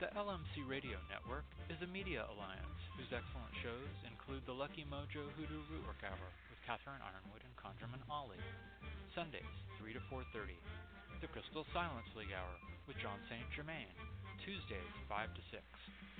[0.00, 5.22] The LMC Radio Network is a media alliance whose excellent shows include the Lucky Mojo
[5.38, 8.36] Hoodoo Rootwork Hour Catherine Yronwode and ConjureMan Ali,
[9.16, 10.52] Sundays 3 to 4:30,
[11.24, 12.54] the Crystal Silence League Hour
[12.84, 13.48] with John St.
[13.56, 13.88] Germain,
[14.44, 15.64] Tuesdays 5 to 6,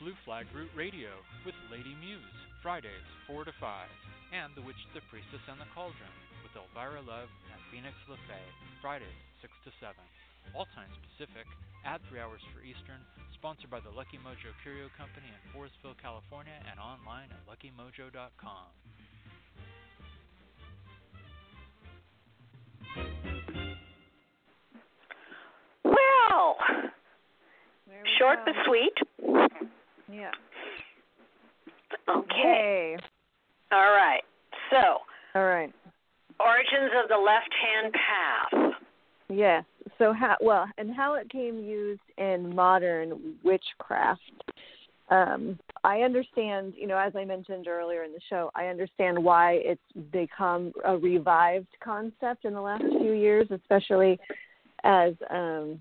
[0.01, 1.13] Blue Flag Root Radio
[1.45, 3.93] with Lady Muse, Fridays 4 to 5,
[4.33, 8.49] and The Witch, the Priestess, and the Cauldron with Elvyra Love and Phoenix LeFae,
[8.81, 10.01] Fridays 6 to 7.
[10.57, 11.45] All times Pacific,
[11.85, 13.05] add 3 hours for Eastern,
[13.37, 18.73] sponsored by the Lucky Mojo Curio Company in Forestville, California, and online at luckymojo.com.
[25.85, 26.57] Well,
[27.89, 28.53] we short go.
[28.53, 28.93] but sweet.
[30.13, 30.31] Yeah.
[32.09, 32.97] Okay.
[32.97, 32.97] Yay.
[33.73, 34.23] All right.
[34.71, 34.99] So,
[35.35, 35.73] All right.
[36.41, 38.73] origins of the left-hand path.
[39.29, 39.65] Yes.
[39.99, 44.21] So how well and how it came used in modern witchcraft.
[45.11, 49.53] Um, I understand, you know, as I mentioned earlier in the show, I understand why
[49.63, 54.19] it's become a revived concept in the last few years, especially
[54.85, 55.81] as um,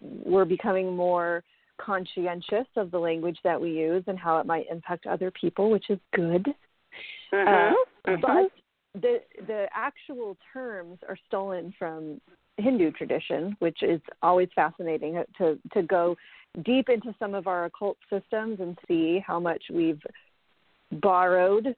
[0.00, 1.44] we're becoming more
[1.78, 5.90] conscientious of the language that we use and how it might impact other people, which
[5.90, 6.46] is good.
[7.32, 7.74] Mhm.
[8.06, 8.52] Uh, But
[8.94, 12.20] the the actual terms are stolen from
[12.58, 16.16] Hindu tradition, which is always fascinating to to go
[16.62, 20.00] deep into some of our occult systems and see how much we've
[20.92, 21.74] borrowed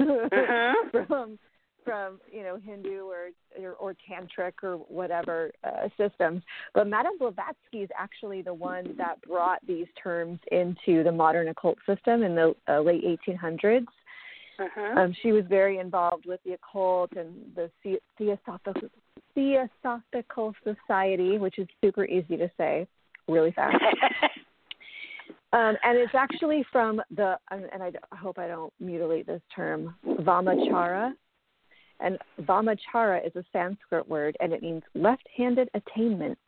[0.00, 1.06] Mhm.
[1.08, 1.38] from
[1.84, 6.42] from you know Hindu or or, or tantric or whatever uh, systems.
[6.74, 11.78] But Madame Blavatsky is actually the one that brought these terms into the modern occult
[11.86, 13.86] system in the uh, late 1800s.
[14.60, 14.96] Mhm.
[14.96, 18.88] Um, she was very involved with the occult and the the- Theosophical,
[19.34, 22.86] Theosophical Society, which is super easy to say,
[23.28, 23.76] really fast.
[25.52, 31.12] Um, and it's actually from the, and I hope I don't mutilate this term, Vamachara.
[32.00, 36.38] And Vamachara is a Sanskrit word, and it means left-handed attainment,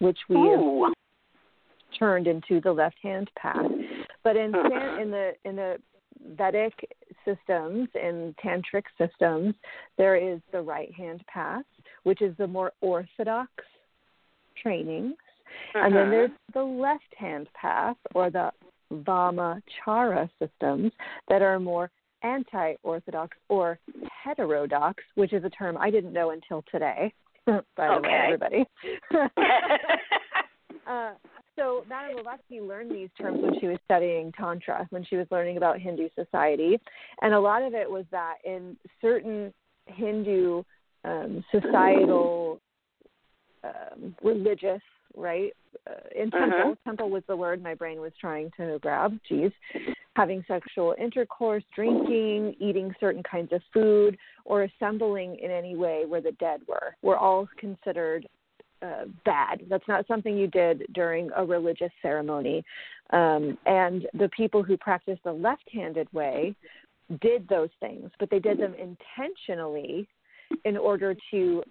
[0.00, 0.92] which we Ooh.
[1.98, 3.70] turned into the left-hand path.
[4.24, 4.46] But in
[5.00, 5.76] in the in the
[6.36, 6.74] Vedic
[7.24, 9.54] systems, in tantric systems,
[9.96, 11.64] there is the right-hand path,
[12.02, 13.52] which is the more orthodox
[15.72, 15.86] trainings.
[15.86, 16.10] And then Uh-huh.
[16.10, 18.52] there's the left hand path or the
[18.92, 20.92] Vamachara systems
[21.28, 21.90] that are more
[22.22, 23.78] anti orthodox or
[24.10, 27.12] heterodox, which is a term I didn't know until today,
[27.46, 28.64] by the way, everybody.
[30.86, 31.12] uh,
[31.56, 35.56] so Madame Blavatsky learned these terms when she was studying Tantra, when she was learning
[35.56, 36.78] about Hindu society.
[37.20, 39.52] And a lot of it was that in certain
[39.86, 40.62] Hindu
[41.04, 42.60] um, societal,
[43.64, 44.82] um, religious,
[45.18, 45.52] right?
[45.86, 49.18] Uh, in temple, temple was the word my brain was trying to grab.
[49.28, 49.52] Geez,
[50.16, 56.20] having sexual intercourse, drinking, eating certain kinds of food, or assembling in any way where
[56.20, 58.26] the dead were, were all considered
[58.82, 59.62] uh, bad.
[59.68, 62.64] That's not something you did during a religious ceremony.
[63.10, 66.54] Um, and the people who practiced the left-handed way
[67.20, 70.06] did those things, but they did them intentionally
[70.64, 71.62] in order to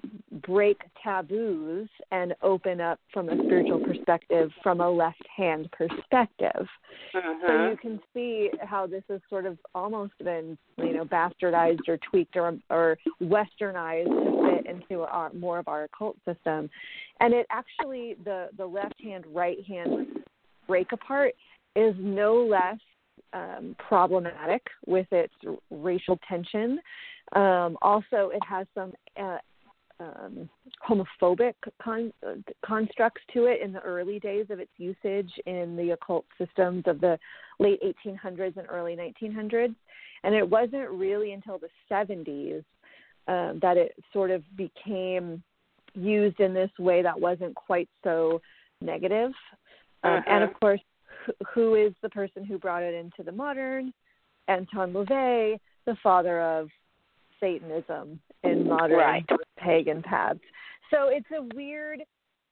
[0.45, 6.67] break taboos and open up from a spiritual perspective from a left hand perspective.
[7.11, 7.71] So Mhm.
[7.71, 12.35] you can see how this has sort of almost been, you know, bastardized or tweaked
[12.35, 16.69] or or westernized to fit into our more of our occult system.
[17.19, 20.23] And it actually the the left hand right hand
[20.67, 21.35] break apart
[21.75, 22.79] is no less
[23.33, 25.33] um, problematic with its
[25.71, 26.79] racial tension.
[27.33, 29.37] Um, also, it has some uh,
[29.99, 30.49] um,
[30.87, 35.91] homophobic con- uh, constructs to it in the early days of its usage in the
[35.91, 37.17] occult systems of the
[37.59, 39.75] late 1800s and early 1900s.
[40.23, 42.63] And it wasn't really until the 70s
[43.27, 45.43] um, that it sort of became
[45.93, 48.41] used in this way that wasn't quite so
[48.81, 49.31] negative.
[50.03, 50.81] Um, And of course,
[51.53, 53.93] who is the person who brought it into the modern?
[54.47, 56.69] Anton LaVey, the father of
[57.39, 59.29] Satanism in modern Right.
[59.57, 60.39] pagan paths.
[60.91, 62.01] So it's a weird,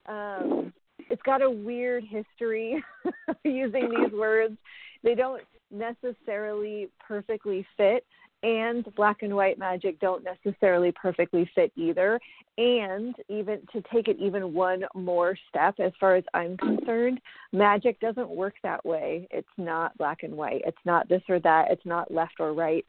[0.08, 0.74] um,
[1.10, 2.84] it's got a weird history
[3.44, 4.58] using these words.
[5.04, 8.06] They don't necessarily perfectly fit,
[8.46, 12.20] and black and white magic don't necessarily perfectly fit either.
[12.60, 17.20] And even to take it even one more step, as far as I'm concerned,
[17.52, 19.28] magic doesn't work that way.
[19.32, 20.62] It's not black and white.
[20.64, 21.72] It's not this or that.
[21.72, 22.86] It's not left or right.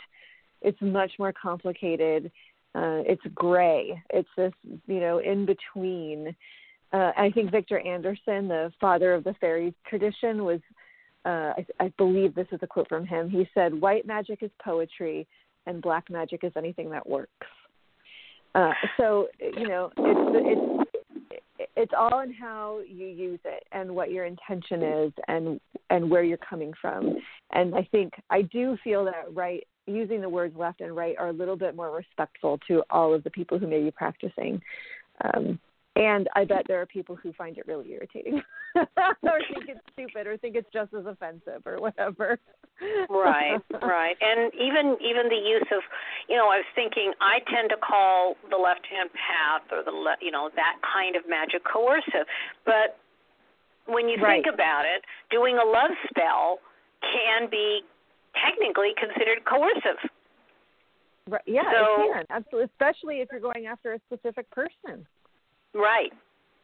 [0.61, 2.31] It's much more complicated.
[2.75, 4.01] Uh, it's gray.
[4.11, 4.53] It's this,
[4.87, 6.37] you know, in between.
[6.93, 10.61] Uh, I think Victor Anderson, the father of the Feri tradition, was,
[11.25, 13.29] uh, I, I believe this is a quote from him.
[13.31, 15.27] He said, "White magic is poetry,
[15.67, 17.47] and black magic is anything that works."
[18.55, 20.87] Uh, so, you know, it's
[21.59, 25.61] it's it's all in how you use it and what your intention is and
[25.91, 27.17] and where you're coming from.
[27.53, 31.29] And I think I do feel that right using the words left and right are
[31.29, 34.61] a little bit more respectful to all of the people who may be practicing.
[35.23, 35.61] Um,
[35.97, 38.43] and I bet there are people who find it really irritating
[38.77, 42.39] or think it's stupid or think it's just as offensive or whatever.
[43.09, 45.81] right, right, and even even the use of,
[46.29, 49.91] you know, I was thinking I tend to call the left hand path or the
[49.97, 52.27] le- you know that kind of magic coercive,
[52.67, 52.99] but
[53.87, 54.43] when you Right.
[54.45, 56.59] think about it, doing a love spell
[57.01, 57.81] can be
[58.35, 59.97] technically considered coercive.
[61.29, 61.41] Right.
[61.47, 65.07] Yeah, So- it can absolutely, especially if you're going after a specific person.
[65.77, 66.13] Right,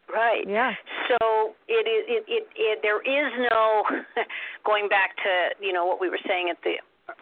[0.08, 0.48] right.
[0.48, 0.72] Yeah.
[1.12, 2.02] So it is.
[2.08, 3.84] It, it, it there is no
[4.66, 6.80] going back to you know what we were saying at the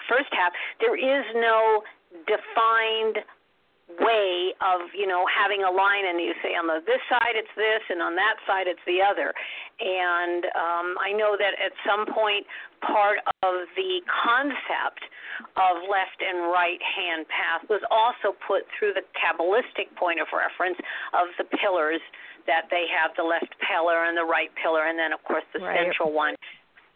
[0.08, 0.52] first half.
[0.78, 1.82] There is no
[2.30, 3.26] defined
[3.98, 7.50] way of you know having a line and you say on the this side it's
[7.56, 9.34] this and on that side it's the other
[9.80, 12.46] and um i know that at some point
[12.84, 15.04] part of the concept
[15.56, 20.76] of left and right hand path was also put through the kabbalistic point of reference
[21.16, 22.00] of the pillars
[22.46, 25.60] that they have the left pillar and the right pillar and then of course the
[25.60, 25.76] Right.
[25.80, 26.34] central one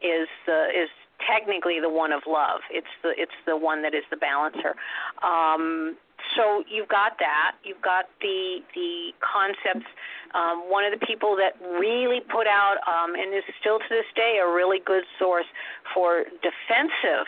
[0.03, 0.89] is the is
[1.25, 2.61] technically the one of love.
[2.71, 4.75] It's the it's the one that is the balancer.
[5.23, 5.97] Um,
[6.37, 7.53] so you've got that.
[7.65, 9.87] You've got the the concepts.
[10.35, 14.07] Um, one of the people that really put out um, and is still to this
[14.17, 15.47] day a really good source
[15.95, 17.27] for defensive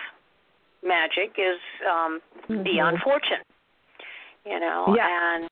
[0.82, 2.20] magic is um,
[2.64, 3.03] Dion Mhm.
[3.03, 3.42] Fortune.
[4.44, 5.07] You know, Yeah.
[5.09, 5.49] and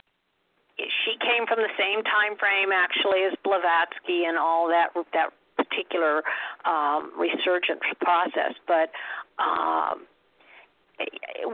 [0.79, 6.25] she came from the same time frame actually as Blavatsky and all that that particular
[6.65, 8.91] um, resurgence process, but
[9.39, 10.07] um,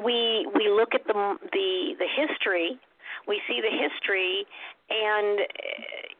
[0.04, 2.78] we we look at the the the history,
[3.26, 4.46] we see the history,
[4.90, 5.40] and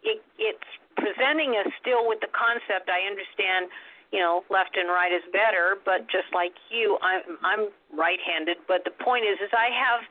[0.02, 2.88] it, it's presenting us still with the concept.
[2.88, 3.70] I understand,
[4.12, 7.62] you know, left and right is better, but just like you, I'm I'm
[7.92, 8.58] right-handed.
[8.66, 10.02] But the point is, is I have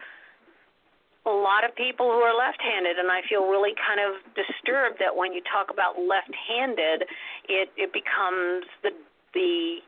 [1.25, 5.15] a lot of people who are left-handed, and I feel really kind of disturbed that
[5.15, 7.05] when you talk about left-handed,
[7.49, 8.91] it it becomes the
[9.33, 9.81] the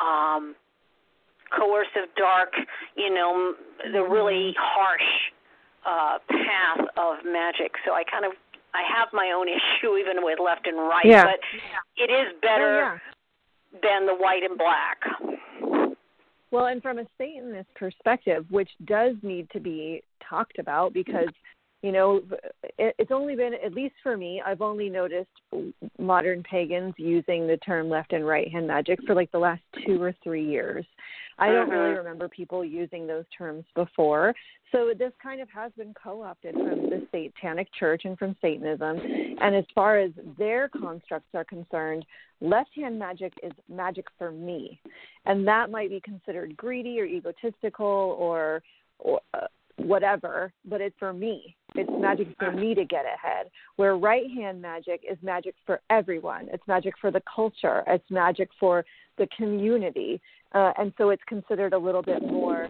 [0.00, 0.54] um,
[1.56, 2.52] coercive, dark,
[2.96, 3.54] you know,
[3.92, 5.10] the really harsh
[5.86, 7.72] uh, path of magic.
[7.86, 8.32] So I kind of
[8.74, 11.24] I have my own issue even with left and right, yeah.
[11.24, 11.40] but
[11.96, 12.98] it is better oh,
[13.72, 13.80] yeah.
[13.82, 14.98] than the white and black.
[16.50, 21.28] Well, and from a Satanist perspective, which does need to be talked about because,
[21.84, 22.22] you know,
[22.78, 25.28] it's only been, at least for me, I've only noticed
[25.98, 30.02] modern pagans using the term left and right hand magic for like the last two
[30.02, 30.86] or three years.
[31.38, 31.98] I don't really Mhm.
[31.98, 34.34] remember people using those terms before.
[34.72, 38.98] So this kind of has been co opted from the Satanic Church and from Satanism.
[39.42, 42.06] And as far as their constructs are concerned,
[42.40, 44.80] left hand magic is magic for me.
[45.26, 48.62] And that might be considered greedy or egotistical or,
[49.00, 51.56] or uh, whatever, but it's for me.
[51.74, 53.50] It's magic for me to get ahead.
[53.76, 56.48] Where right hand magic is magic for everyone.
[56.52, 57.82] It's magic for the culture.
[57.88, 58.84] It's magic for
[59.18, 60.20] the community.
[60.52, 62.68] Uh, and so it's considered a little bit more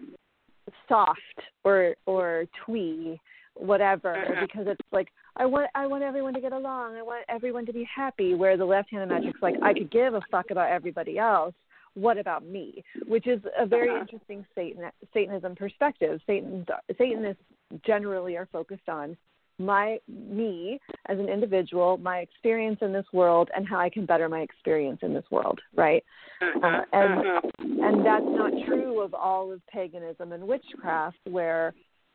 [0.89, 1.19] soft
[1.65, 3.21] or or twee
[3.57, 4.41] whatever Mhm.
[4.41, 6.97] because it's like I want I want everyone to get along.
[6.97, 8.35] I want everyone to be happy.
[8.35, 11.55] Where the left handed magic's like I could give a fuck about everybody else.
[11.95, 12.83] What about me?
[13.07, 14.01] Which is a very Uh-huh.
[14.01, 16.21] interesting Satan Satanism perspective.
[16.27, 17.43] Satans Satanists
[17.85, 19.17] generally are focused on
[19.59, 24.29] my me as an individual, my experience in this world, and how I can better
[24.29, 25.61] my experience in this world.
[25.75, 26.05] Right?
[26.41, 26.87] Mhm.
[26.93, 27.85] and- Mhm.
[27.87, 31.73] And that's not true of all of paganism and witchcraft, where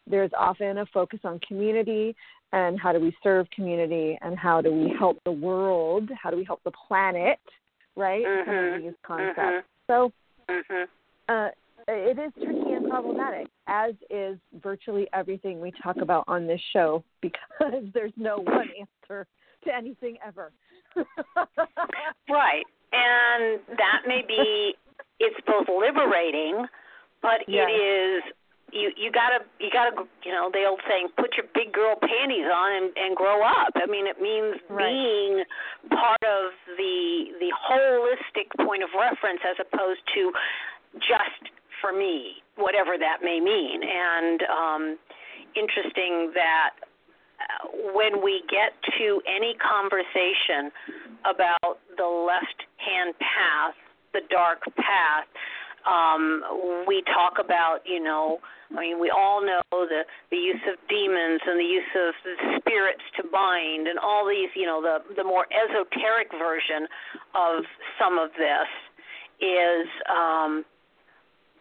[0.07, 2.16] there's often a focus on community
[2.51, 6.38] and how do we serve community and how do we help the world, how do
[6.38, 7.39] we help the planet,
[7.95, 8.24] right?
[8.26, 8.76] Some Mhm.
[8.76, 9.39] of these concepts.
[9.39, 9.64] Mhm.
[9.88, 10.12] So
[11.30, 11.51] uh,
[11.92, 17.04] it is tricky and problematic, as is virtually everything we talk about on this show,
[17.22, 19.26] because there's no one answer
[19.66, 20.52] to anything ever.
[22.30, 22.66] Right.
[22.94, 24.76] And that may be
[25.20, 26.66] it's both liberating,
[27.22, 27.68] but Yes.
[27.70, 28.24] it is
[28.72, 32.46] you you gotta you gotta you know the old saying put your big girl panties
[32.46, 33.74] on and, and grow up.
[33.76, 34.94] I mean it means Right.
[34.94, 35.44] being
[35.90, 40.32] part of the the holistic point of reference as opposed to
[41.02, 41.50] just
[41.82, 43.82] for me, whatever that may mean.
[43.84, 44.98] And um,
[45.56, 46.72] interesting that
[47.40, 50.72] uh, when we get to any conversation
[51.26, 53.76] about the left hand path,
[54.14, 55.28] the dark path,
[55.88, 58.40] um, we talk about, you know,
[58.76, 62.14] I mean, we all know the the use of demons and the use of
[62.60, 66.86] spirits to bind, and all these, you know, the the more esoteric version
[67.34, 67.64] of
[67.98, 68.70] some of this
[69.42, 70.66] is um,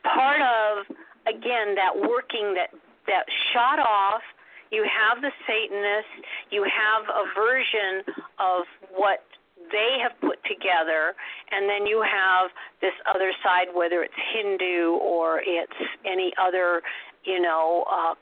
[0.02, 0.86] part of
[1.26, 2.70] again that working that
[3.06, 4.22] that shot off.
[4.70, 6.28] You have the satanists.
[6.50, 8.04] You have a version
[8.38, 9.24] of what
[9.72, 11.14] they have put together.
[11.50, 15.72] And then you have this other side whether it's hindu or it's
[16.04, 16.82] any other
[17.24, 18.14] you know uh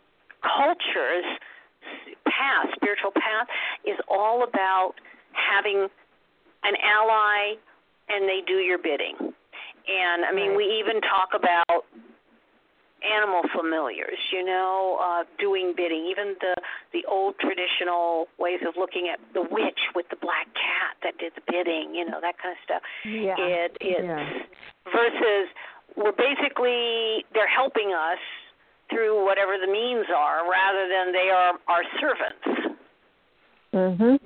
[0.42, 1.24] cultures
[2.26, 3.46] path spiritual path
[3.84, 4.94] is all about
[5.32, 5.88] having
[6.64, 7.54] an ally
[8.08, 9.32] and they do your bidding
[9.88, 10.56] and I mean, Right.
[10.56, 11.84] we even talk about
[13.02, 16.06] animal familiars, you know, uh, doing bidding.
[16.06, 16.54] Even the
[16.92, 21.32] the old traditional ways of looking at the witch with the black cat that did
[21.36, 22.82] the bidding, you know, that kind of stuff.
[23.04, 23.36] yeah.
[23.38, 24.42] It it's Yeah.
[24.92, 25.48] versus
[25.94, 28.18] we're basically they're helping us
[28.90, 32.76] through whatever the means are, rather than they are our servants.
[33.74, 34.18] Mhm.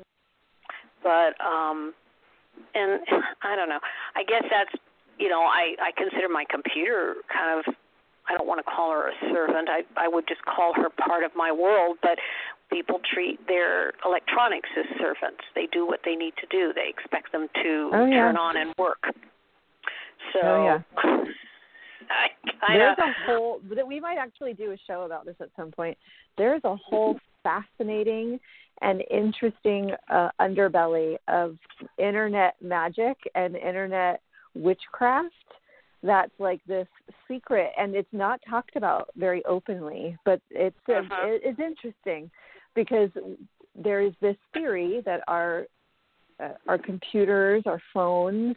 [1.03, 1.93] but um
[2.75, 3.01] and
[3.43, 3.81] I don't know.
[4.15, 4.73] I guess that's
[5.21, 7.75] you know, I I consider my computer kind of
[8.29, 9.69] I don't want to call her a servant.
[9.69, 12.19] I I would just call her part of my world, but
[12.73, 15.43] people treat their electronics as servants.
[15.55, 16.73] They do what they need to do.
[16.75, 18.17] They expect them to Oh, yeah.
[18.17, 19.03] turn on and work.
[20.33, 20.79] So Oh, yeah.
[22.11, 22.29] I
[22.67, 25.49] kind There's of a whole that we might actually do a show about this at
[25.57, 25.97] some point.
[26.37, 28.41] There's a whole fascinating
[28.83, 31.57] and interesting uh, underbelly of
[31.99, 34.23] internet magic and internet
[34.61, 35.35] witchcraft
[36.03, 36.89] that's like this
[37.29, 41.27] secret and it's not talked about very openly but it's uh, Uh-huh.
[41.27, 42.31] it, it's interesting
[42.75, 43.11] because
[43.75, 45.67] there is this theory that our
[46.43, 48.57] uh, our computers, our phones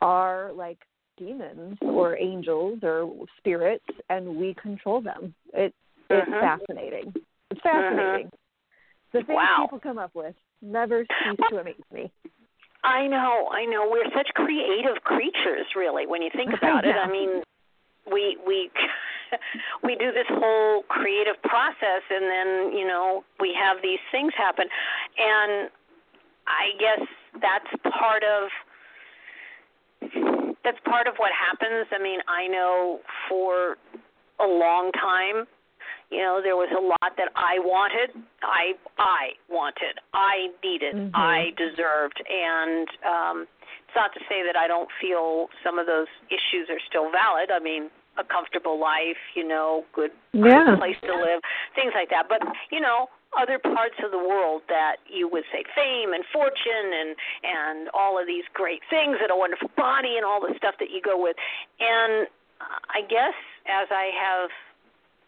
[0.00, 0.78] are like
[1.16, 5.34] demons or angels or spirits, and we control them.
[5.52, 5.74] It
[6.10, 6.40] it's Mhm.
[6.40, 7.14] fascinating.
[7.50, 8.30] It's fascinating.
[9.12, 9.56] The things Wow.
[9.62, 12.12] people come up with never cease to amaze me.
[12.84, 13.88] I know, I know.
[13.90, 16.94] We're such creative creatures, really, when you think about it.
[16.94, 17.42] I mean,
[18.10, 18.70] we we
[19.82, 24.66] we do this whole creative process, and then you know we have these things happen,
[25.18, 25.70] and
[26.46, 27.08] I guess
[27.40, 28.50] that's part of
[30.62, 31.86] that's part of what happens.
[31.90, 33.78] I mean, I know for
[34.40, 35.46] a long time
[36.10, 38.10] you know there was a lot that i wanted
[38.42, 41.10] i i wanted i needed Mhm.
[41.14, 43.46] i deserved and um
[43.86, 47.50] it's not to say that i don't feel some of those issues are still valid
[47.50, 50.76] i mean a comfortable life you know good Yeah.
[50.76, 51.40] place to live
[51.74, 55.64] things like that but you know other parts of the world that you would say
[55.74, 60.24] fame and fortune and and all of these great things and a wonderful body and
[60.24, 61.34] all the stuff that you go with
[61.80, 62.28] and
[62.94, 63.34] i guess
[63.66, 64.50] as i have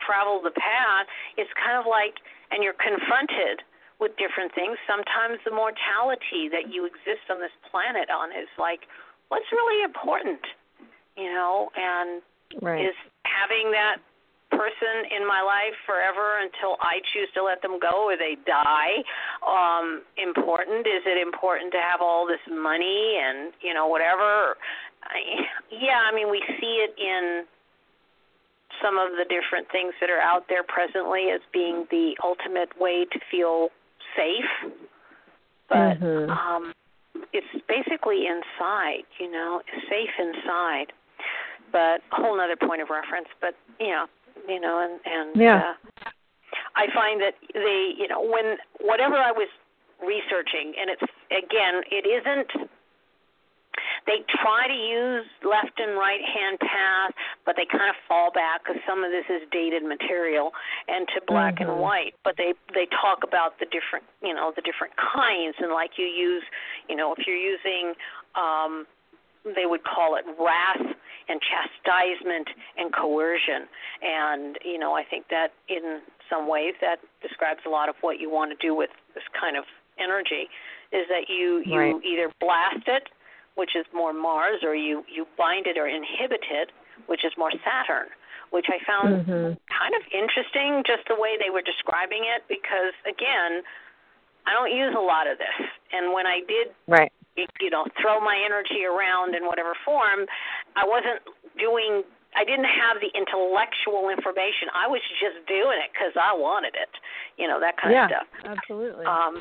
[0.06, 2.22] travel the path, it's kind of like,
[2.54, 3.66] and you're confronted
[3.98, 4.78] with different things.
[4.86, 8.86] Sometimes the mortality that you exist on this planet on is like,
[9.28, 10.40] what's really important,
[11.18, 12.22] you know, and
[12.62, 12.86] Right.
[12.86, 12.94] is
[13.26, 13.98] having that
[14.50, 19.02] person in my life forever until I choose to let them go or they die
[19.42, 24.56] um important is it important to have all this money and you know whatever
[25.02, 27.44] I, yeah I mean we see it in
[28.86, 33.04] some of the different things that are out there presently as being the ultimate way
[33.10, 33.68] to feel
[34.14, 34.70] safe
[35.68, 36.28] but Mhm.
[36.30, 36.72] um
[37.32, 39.60] it's basically inside you know
[39.90, 40.92] safe inside
[41.72, 44.06] but a whole other point of reference but you know
[44.48, 45.74] you know and and Yeah.
[46.04, 46.10] uh,
[46.76, 49.48] i find that they you know when whatever i was
[50.02, 52.70] researching and it's again it isn't
[54.06, 57.12] they try to use left and right hand path,
[57.44, 60.52] but they kind of fall back because some of this is dated material
[60.88, 61.68] and to black Mhm.
[61.68, 62.14] and white.
[62.22, 66.06] But they they talk about the different you know the different kinds and like you
[66.06, 66.44] use
[66.88, 67.94] you know if you're using
[68.34, 68.86] um,
[69.44, 70.94] they would call it wrath
[71.28, 73.66] and chastisement and coercion
[74.02, 76.00] and you know I think that in
[76.30, 79.56] some ways that describes a lot of what you want to do with this kind
[79.56, 79.64] of
[79.98, 80.48] energy
[80.92, 82.04] is that you you Right.
[82.04, 83.08] either blast it
[83.56, 86.70] which is more Mars, or you you bind it or inhibit it,
[87.06, 88.08] which is more Saturn,
[88.50, 89.58] which I found Mhm.
[89.68, 93.64] kind of interesting, just the way they were describing it, because again,
[94.46, 97.12] I don't use a lot of this, and when I did, Right.
[97.60, 100.26] you know, throw my energy around in whatever form,
[100.76, 101.20] I wasn't
[101.58, 102.04] doing.
[102.34, 104.68] I didn't have the intellectual information.
[104.74, 106.90] I was just doing it because I wanted it,
[107.38, 108.04] you know, that kind yeah.
[108.04, 108.28] of stuff.
[108.44, 109.06] Absolutely.
[109.06, 109.40] Um,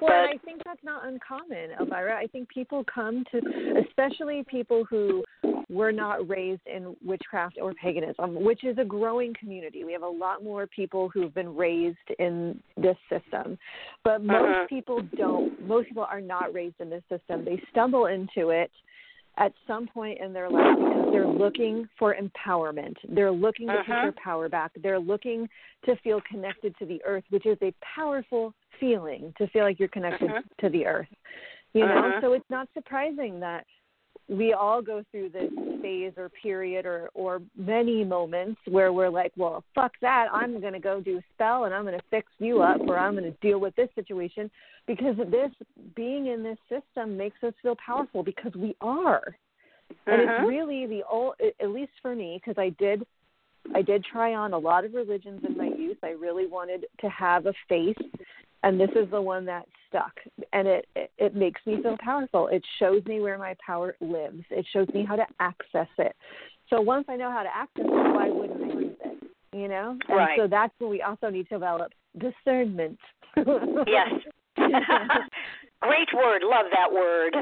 [0.00, 2.14] Well, but I think that's not uncommon, Elvyra.
[2.14, 5.22] I think people come to, especially people who
[5.70, 9.84] were not raised in witchcraft or paganism, which is a growing community.
[9.84, 13.58] We have a lot more people who've been raised in this system,
[14.02, 14.68] but most Mhm.
[14.68, 15.58] people don't.
[15.66, 17.44] Most people are not raised in this system.
[17.44, 18.70] They stumble into it
[19.36, 22.96] at some point in their life because they're looking for empowerment.
[23.08, 24.02] They're looking to take Mhm.
[24.02, 24.72] their power back.
[24.76, 25.48] They're looking
[25.84, 29.88] to feel connected to the earth, which is a powerful feeling to feel like you're
[29.88, 30.44] connected Mhm.
[30.58, 31.12] to the earth.
[31.72, 32.20] You know, Mhm.
[32.20, 33.66] so it's not surprising that
[34.28, 35.50] we all go through this
[35.82, 40.28] phase or period or or many moments where we're like, well, fuck that.
[40.32, 42.96] I'm going to go do a spell and I'm going to fix you up or
[42.98, 44.50] I'm going to deal with this situation
[44.86, 45.50] because this
[45.94, 49.36] being in this system makes us feel powerful because we are.
[50.06, 50.38] And Mhm.
[50.38, 53.06] it's really the old at least for me because I did
[53.74, 55.98] I did try on a lot of religions in my youth.
[56.02, 57.96] I really wanted to have a faith,
[58.64, 60.12] and this is the one that stuck.
[60.52, 62.48] And it, it it makes me feel powerful.
[62.48, 64.42] It shows me where my power lives.
[64.50, 66.16] It shows me how to access it.
[66.70, 69.30] So once I know how to access it, why wouldn't I use it?
[69.52, 69.98] You know?
[70.08, 70.38] And Right.
[70.38, 72.98] so that's when we also need to develop discernment.
[73.36, 74.08] Yes.
[74.56, 76.42] Great word.
[76.42, 77.34] Love that word.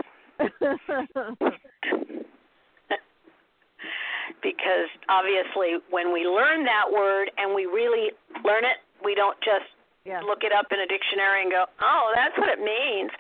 [4.42, 8.10] because obviously when we learn that word and we really
[8.44, 9.70] learn it, we don't just
[10.04, 10.20] yeah.
[10.20, 13.10] look it up in a dictionary and go, "Oh, that's what it means."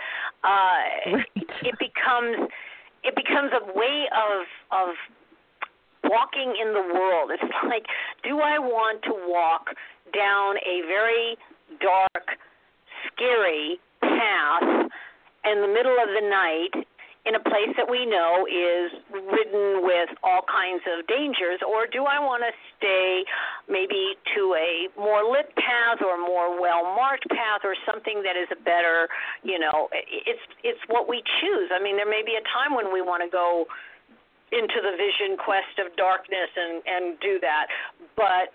[0.42, 1.26] Uh Right.
[1.62, 2.50] it becomes
[3.02, 4.94] it becomes a way of of
[6.04, 7.30] walking in the world.
[7.30, 7.86] It's like,
[8.22, 9.74] do I want to walk
[10.14, 11.36] down a very
[11.80, 12.36] dark,
[13.06, 14.90] scary path
[15.44, 16.86] in the middle of the night
[17.24, 22.02] in a place that we know is ridden with all kinds of dangers, or do
[22.02, 23.22] I want to stay
[23.70, 28.50] maybe to a more lit path or more well marked path or something that is
[28.50, 29.06] a better
[29.46, 31.70] you know it's it's what we choose.
[31.70, 33.66] I mean there may be a time when we want to go
[34.50, 37.70] into the vision quest of darkness and and do that
[38.18, 38.50] but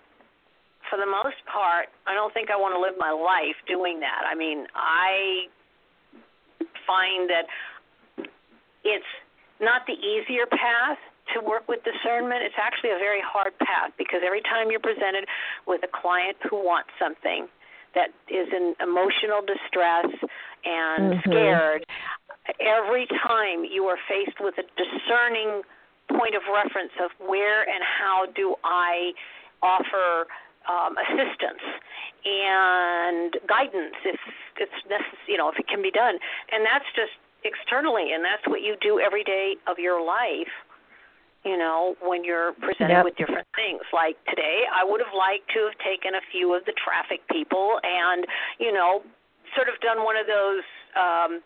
[0.86, 4.22] for the most part i don't think i want to live my life doing that.
[4.28, 5.48] I mean i
[6.86, 7.48] find that
[8.88, 9.12] it's
[9.60, 10.98] not the easier path
[11.34, 15.28] to work with discernment, it's actually a very hard path because every time you're presented
[15.66, 17.48] with a client who wants something
[17.94, 20.08] that is in emotional distress
[20.64, 21.30] and mm-hmm.
[21.30, 21.84] scared,
[22.60, 25.62] every time you are faced with a discerning
[26.08, 29.12] point of reference of where and how do I
[29.60, 30.24] offer
[30.68, 31.64] um, assistance
[32.24, 34.20] and guidance if
[34.56, 36.16] it's necessary, you know, if it can be done.
[36.52, 37.12] And that's just
[37.44, 40.52] externally, and that's what you do every day of your life
[41.44, 43.04] you know, when you're presented yep.
[43.04, 43.80] with different things.
[43.94, 47.78] Like today, I would have liked to have taken a few of the traffic people
[47.84, 48.26] and,
[48.58, 49.02] you know,
[49.54, 50.66] sort of done one of those
[50.96, 51.40] um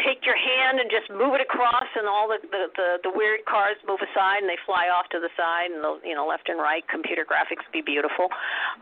[0.00, 3.44] take your hand and just move it across and all the the the, the weird
[3.44, 6.48] cars move aside and they fly off to the side and the you know left
[6.48, 8.28] and right computer graphics be beautiful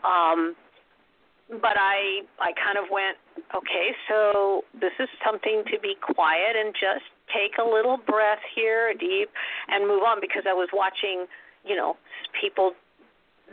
[0.06, 0.54] um
[1.48, 3.16] but i i kind of went
[3.54, 8.92] okay so this is something to be quiet and just take a little breath here,
[8.94, 9.30] deep,
[9.68, 11.26] and move on because I was watching,
[11.64, 11.96] you know,
[12.38, 12.72] people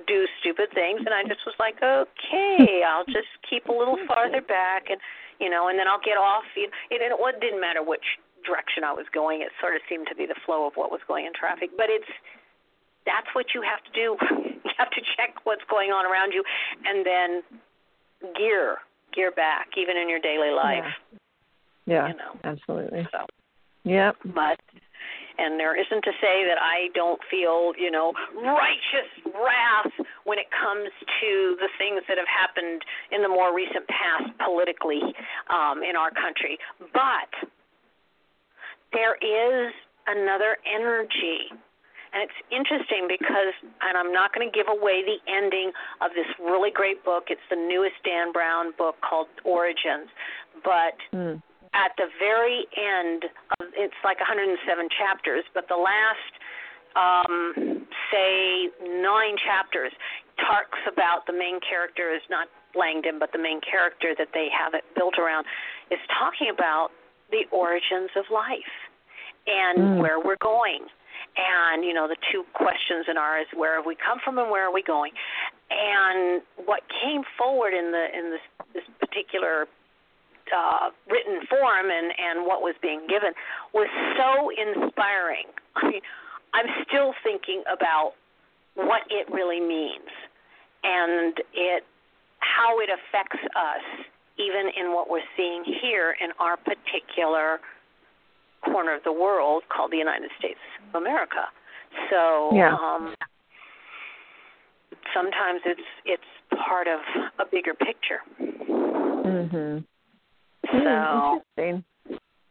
[0.07, 4.41] do stupid things and I just was like, okay, I'll just keep a little farther
[4.41, 4.99] back and
[5.39, 6.45] you know, and then I'll get off.
[6.53, 8.05] You know, it, it didn't matter which
[8.45, 9.41] direction I was going.
[9.41, 11.73] It sort of seemed to be the flow of what was going in traffic.
[11.73, 12.09] But it's
[13.09, 14.13] that's what you have to do.
[14.61, 16.45] you have to check what's going on around you
[16.85, 17.41] and then
[18.37, 18.77] gear
[19.13, 20.85] gear back even in your daily life.
[21.85, 22.39] Yeah, yeah you know.
[22.43, 23.07] absolutely.
[23.11, 23.25] So
[23.83, 24.17] Yep.
[24.35, 24.59] But
[25.37, 29.91] and there isn't to say that I don't feel, you know, righteous wrath
[30.25, 30.91] when it comes
[31.21, 35.01] to the things that have happened in the more recent past politically
[35.49, 36.59] um, in our country.
[36.93, 37.49] But
[38.93, 39.73] there is
[40.05, 41.49] another energy.
[42.13, 46.27] And it's interesting because, and I'm not going to give away the ending of this
[46.39, 47.25] really great book.
[47.29, 50.09] It's the newest Dan Brown book called Origins.
[50.63, 51.41] But mm
[51.73, 54.59] at the very end of it's like 107
[54.91, 56.33] chapters, but the last
[56.95, 59.91] um, say nine chapters
[60.35, 64.73] talks about the main character is not Langdon, but the main character that they have
[64.73, 65.45] it built around
[65.91, 66.89] is talking about
[67.31, 68.75] the origins of life
[69.47, 69.99] and mm.
[69.99, 70.87] where we're going.
[71.37, 74.51] And you know the two questions in our is where have we come from and
[74.51, 75.11] where are we going,
[75.69, 79.67] and what came forward in the in this this particular
[80.55, 83.31] uh, written form and and what was being given
[83.73, 85.47] was so inspiring.
[85.75, 86.01] I mean,
[86.53, 88.13] I'm still thinking about
[88.75, 90.09] what it really means
[90.83, 91.83] and it
[92.39, 94.05] how it affects us
[94.37, 97.59] even in what we're seeing here in our particular
[98.65, 100.59] corner of the world called the United States
[100.89, 101.47] of America.
[102.09, 102.75] So yeah.
[102.75, 103.15] um
[105.13, 106.29] sometimes it's it's
[106.65, 106.99] part of
[107.39, 108.21] a bigger picture.
[108.39, 109.83] Mhm.
[110.71, 111.83] So interesting.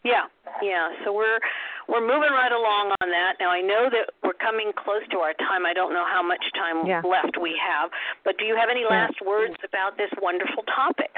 [0.02, 0.24] Yeah,
[0.62, 0.88] yeah.
[1.04, 1.38] So we're
[1.88, 3.36] we're moving right along on that.
[3.38, 5.66] Now I know that we're coming close to our time.
[5.66, 7.02] I don't know how much time yeah.
[7.04, 7.90] left we have,
[8.24, 9.28] but do you have any last yeah.
[9.28, 11.12] words about this wonderful topic?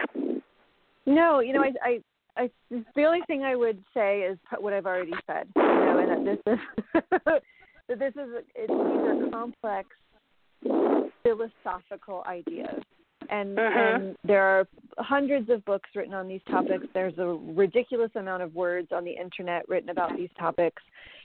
[1.07, 2.01] No, you know, I, I,
[2.37, 5.49] I, the only thing I would say is what I've already said.
[5.57, 7.03] You know, and that this is
[7.89, 9.89] that this is it, these are complex
[11.23, 12.83] philosophical ideas
[13.33, 14.05] and mm-hmm.
[14.05, 14.69] and there are
[14.99, 16.87] hundreds of books written on these topics.
[16.95, 20.83] There's a ridiculous amount of words on the internet written about these topics.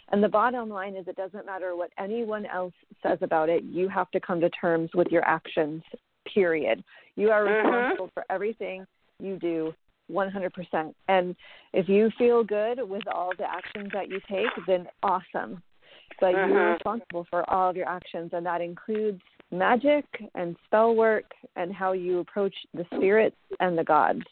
[0.09, 3.63] And the bottom line is it doesn't matter what anyone else says about it.
[3.63, 5.83] You have to come to terms with your actions.
[6.33, 6.83] Period.
[7.15, 7.67] You are mm-hmm.
[7.67, 8.85] responsible for everything
[9.19, 9.73] you do
[10.11, 10.93] 100%.
[11.07, 11.35] And
[11.73, 15.61] if you feel good with all the actions that you take, then awesome.
[16.19, 16.51] But mm-hmm.
[16.51, 20.05] you're responsible for all of your actions, and that includes magic
[20.35, 24.23] and spell work and how you approach the spirits and the gods.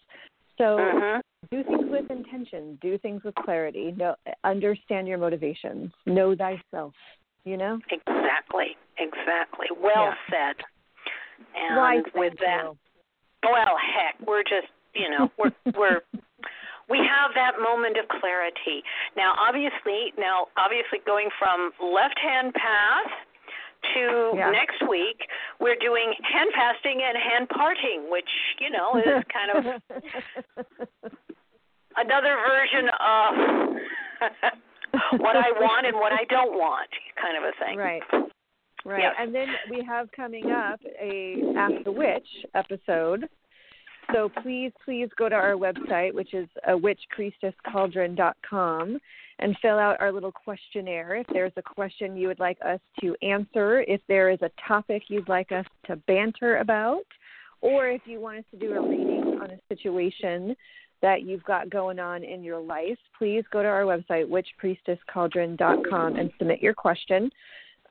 [0.57, 1.19] So mm-hmm.
[1.51, 6.93] do things with intention, do things with clarity, know, understand your motivations, know thyself,
[7.43, 7.79] you know?
[7.91, 9.67] Exactly, exactly.
[9.81, 10.13] Well yeah.
[10.29, 10.55] said.
[11.55, 12.77] And with that, you.
[13.43, 16.01] well, heck, we're just, you know, we're, we're,
[16.89, 18.83] we have that moment of clarity.
[19.17, 23.11] Now, obviously, now, obviously going from left hand path
[23.93, 24.49] to yeah.
[24.51, 25.19] next week,
[25.59, 28.29] we're doing hand fasting and hand parting, which,
[28.59, 29.81] you know, is kind of
[31.97, 33.31] another version of
[35.19, 36.89] what I want and what I don't want,
[37.21, 37.77] kind of a thing.
[37.77, 38.01] Right.
[38.85, 39.01] Right.
[39.01, 39.15] Yes.
[39.19, 43.27] And then we have coming up a Ask the Witch episode.
[44.13, 48.99] So please, please go to our website, which is uh, witchpriestesscauldron.com,
[49.39, 51.15] and fill out our little questionnaire.
[51.15, 55.03] If there's a question you would like us to answer, if there is a topic
[55.09, 57.05] you'd like us to banter about,
[57.61, 60.55] or if you want us to do a reading on a situation
[61.01, 66.31] that you've got going on in your life, please go to our website, witchpriestesscauldron.com, and
[66.37, 67.29] submit your question.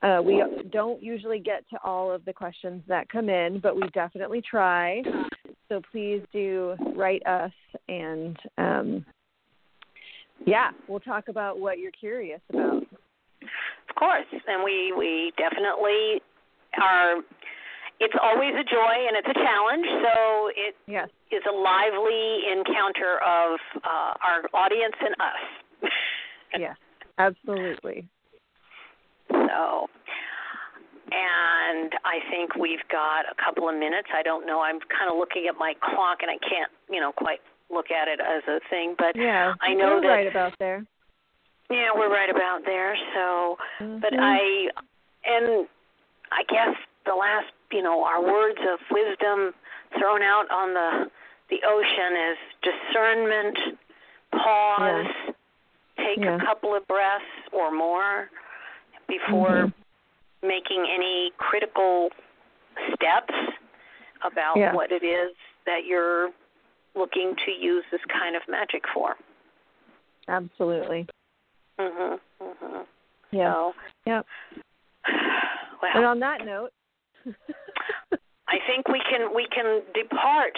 [0.01, 3.83] Uh, we don't usually get to all of the questions that come in, but we
[3.93, 5.01] definitely try.
[5.69, 7.51] So please do write us,
[7.89, 9.05] and um,
[10.45, 12.83] yeah, we'll talk about what you're curious about.
[13.89, 16.21] Of course, and we we definitely
[16.81, 17.17] are.
[17.99, 19.85] It's always a joy and it's a challenge.
[20.03, 21.07] So it Yes.
[21.31, 25.89] is a lively encounter of uh, our audience and us.
[26.57, 26.77] Yes,
[27.17, 28.07] absolutely.
[29.29, 29.87] So,
[31.15, 34.09] and I think we've got a couple of minutes.
[34.13, 34.59] I don't know.
[34.59, 37.39] I'm kind of looking at my clock and I can't, you know, quite
[37.71, 38.95] look at it as a thing.
[38.97, 40.85] But Yeah, I know that right about there.
[41.69, 42.97] yeah, we're right about there.
[43.15, 44.19] So, but Mhm.
[44.19, 44.69] I
[45.25, 45.67] and
[46.31, 49.53] I guess the last, you know, our words of wisdom
[49.97, 51.11] thrown out on the
[51.49, 53.77] the ocean is discernment,
[54.31, 55.07] pause,
[55.97, 56.35] take Yeah.
[56.35, 58.29] a couple of breaths or more
[59.07, 59.73] before Mhm.
[60.43, 62.09] Making any critical
[62.93, 63.33] steps
[64.23, 64.73] about Yeah.
[64.73, 66.31] what it is that you're
[66.95, 69.15] looking to use this kind of magic for.
[70.27, 71.07] Absolutely.
[71.79, 72.19] Mhm.
[72.41, 72.87] Mhm.
[73.31, 73.53] Yeah.
[73.53, 73.75] So,
[74.05, 74.25] Yep.
[75.81, 76.71] well, And on that note,
[78.47, 80.55] I think we can we can depart,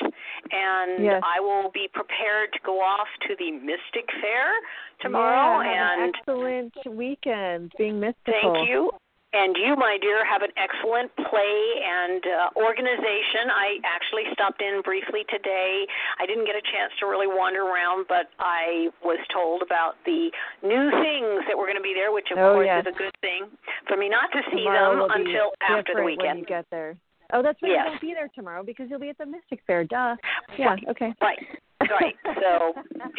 [0.51, 1.21] and Yes.
[1.25, 4.53] I will be prepared to go off to the Mystic Fair
[4.99, 5.61] tomorrow.
[5.61, 8.53] yeah, have an excellent weekend being mystical.
[8.53, 8.91] thank you.
[9.37, 13.53] And you, my dear, have an excellent play and uh, organization.
[13.53, 15.85] I actually stopped in briefly today.
[16.19, 20.31] I didn't get a chance to really wander around, but I was told about the
[20.65, 22.81] new things that were going to be there, which of Oh, course yes.
[22.81, 23.45] is a good thing
[23.87, 26.41] for me not to see Tomorrow them until after the weekend.
[26.41, 26.97] When you get there.
[27.33, 27.71] Oh, that's right.
[27.77, 27.83] Yes.
[27.85, 29.83] You won't be there tomorrow because you'll be at the Mystic Fair.
[29.83, 30.15] Duh.
[30.57, 30.73] Yeah.
[30.73, 30.83] Right.
[30.89, 31.13] Okay.
[31.21, 31.39] Right,
[32.01, 32.15] right.
[32.41, 32.73] So,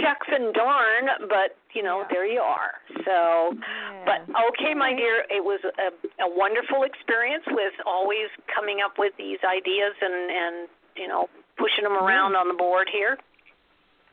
[0.00, 2.06] shucks and darn, but you know, Yeah.
[2.10, 2.74] there you are.
[3.04, 4.04] So, Yeah.
[4.06, 5.92] but okay, my dear, it was a,
[6.24, 11.84] a wonderful experience with always coming up with these ideas and and you know pushing
[11.84, 13.18] them around on the board here.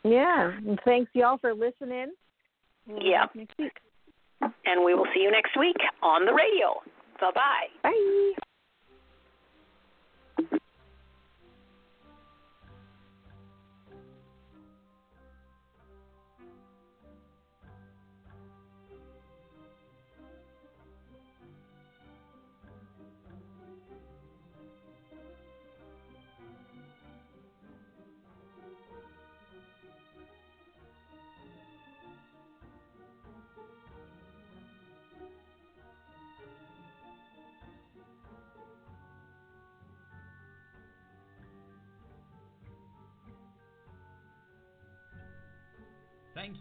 [0.03, 0.51] Yeah.
[0.51, 2.11] And thanks y'all for listening.
[2.88, 3.28] We'll Yeah.
[3.34, 3.78] Next week.
[4.66, 6.82] And we will see you next week on the radio.
[7.20, 8.42] Bye bye bye.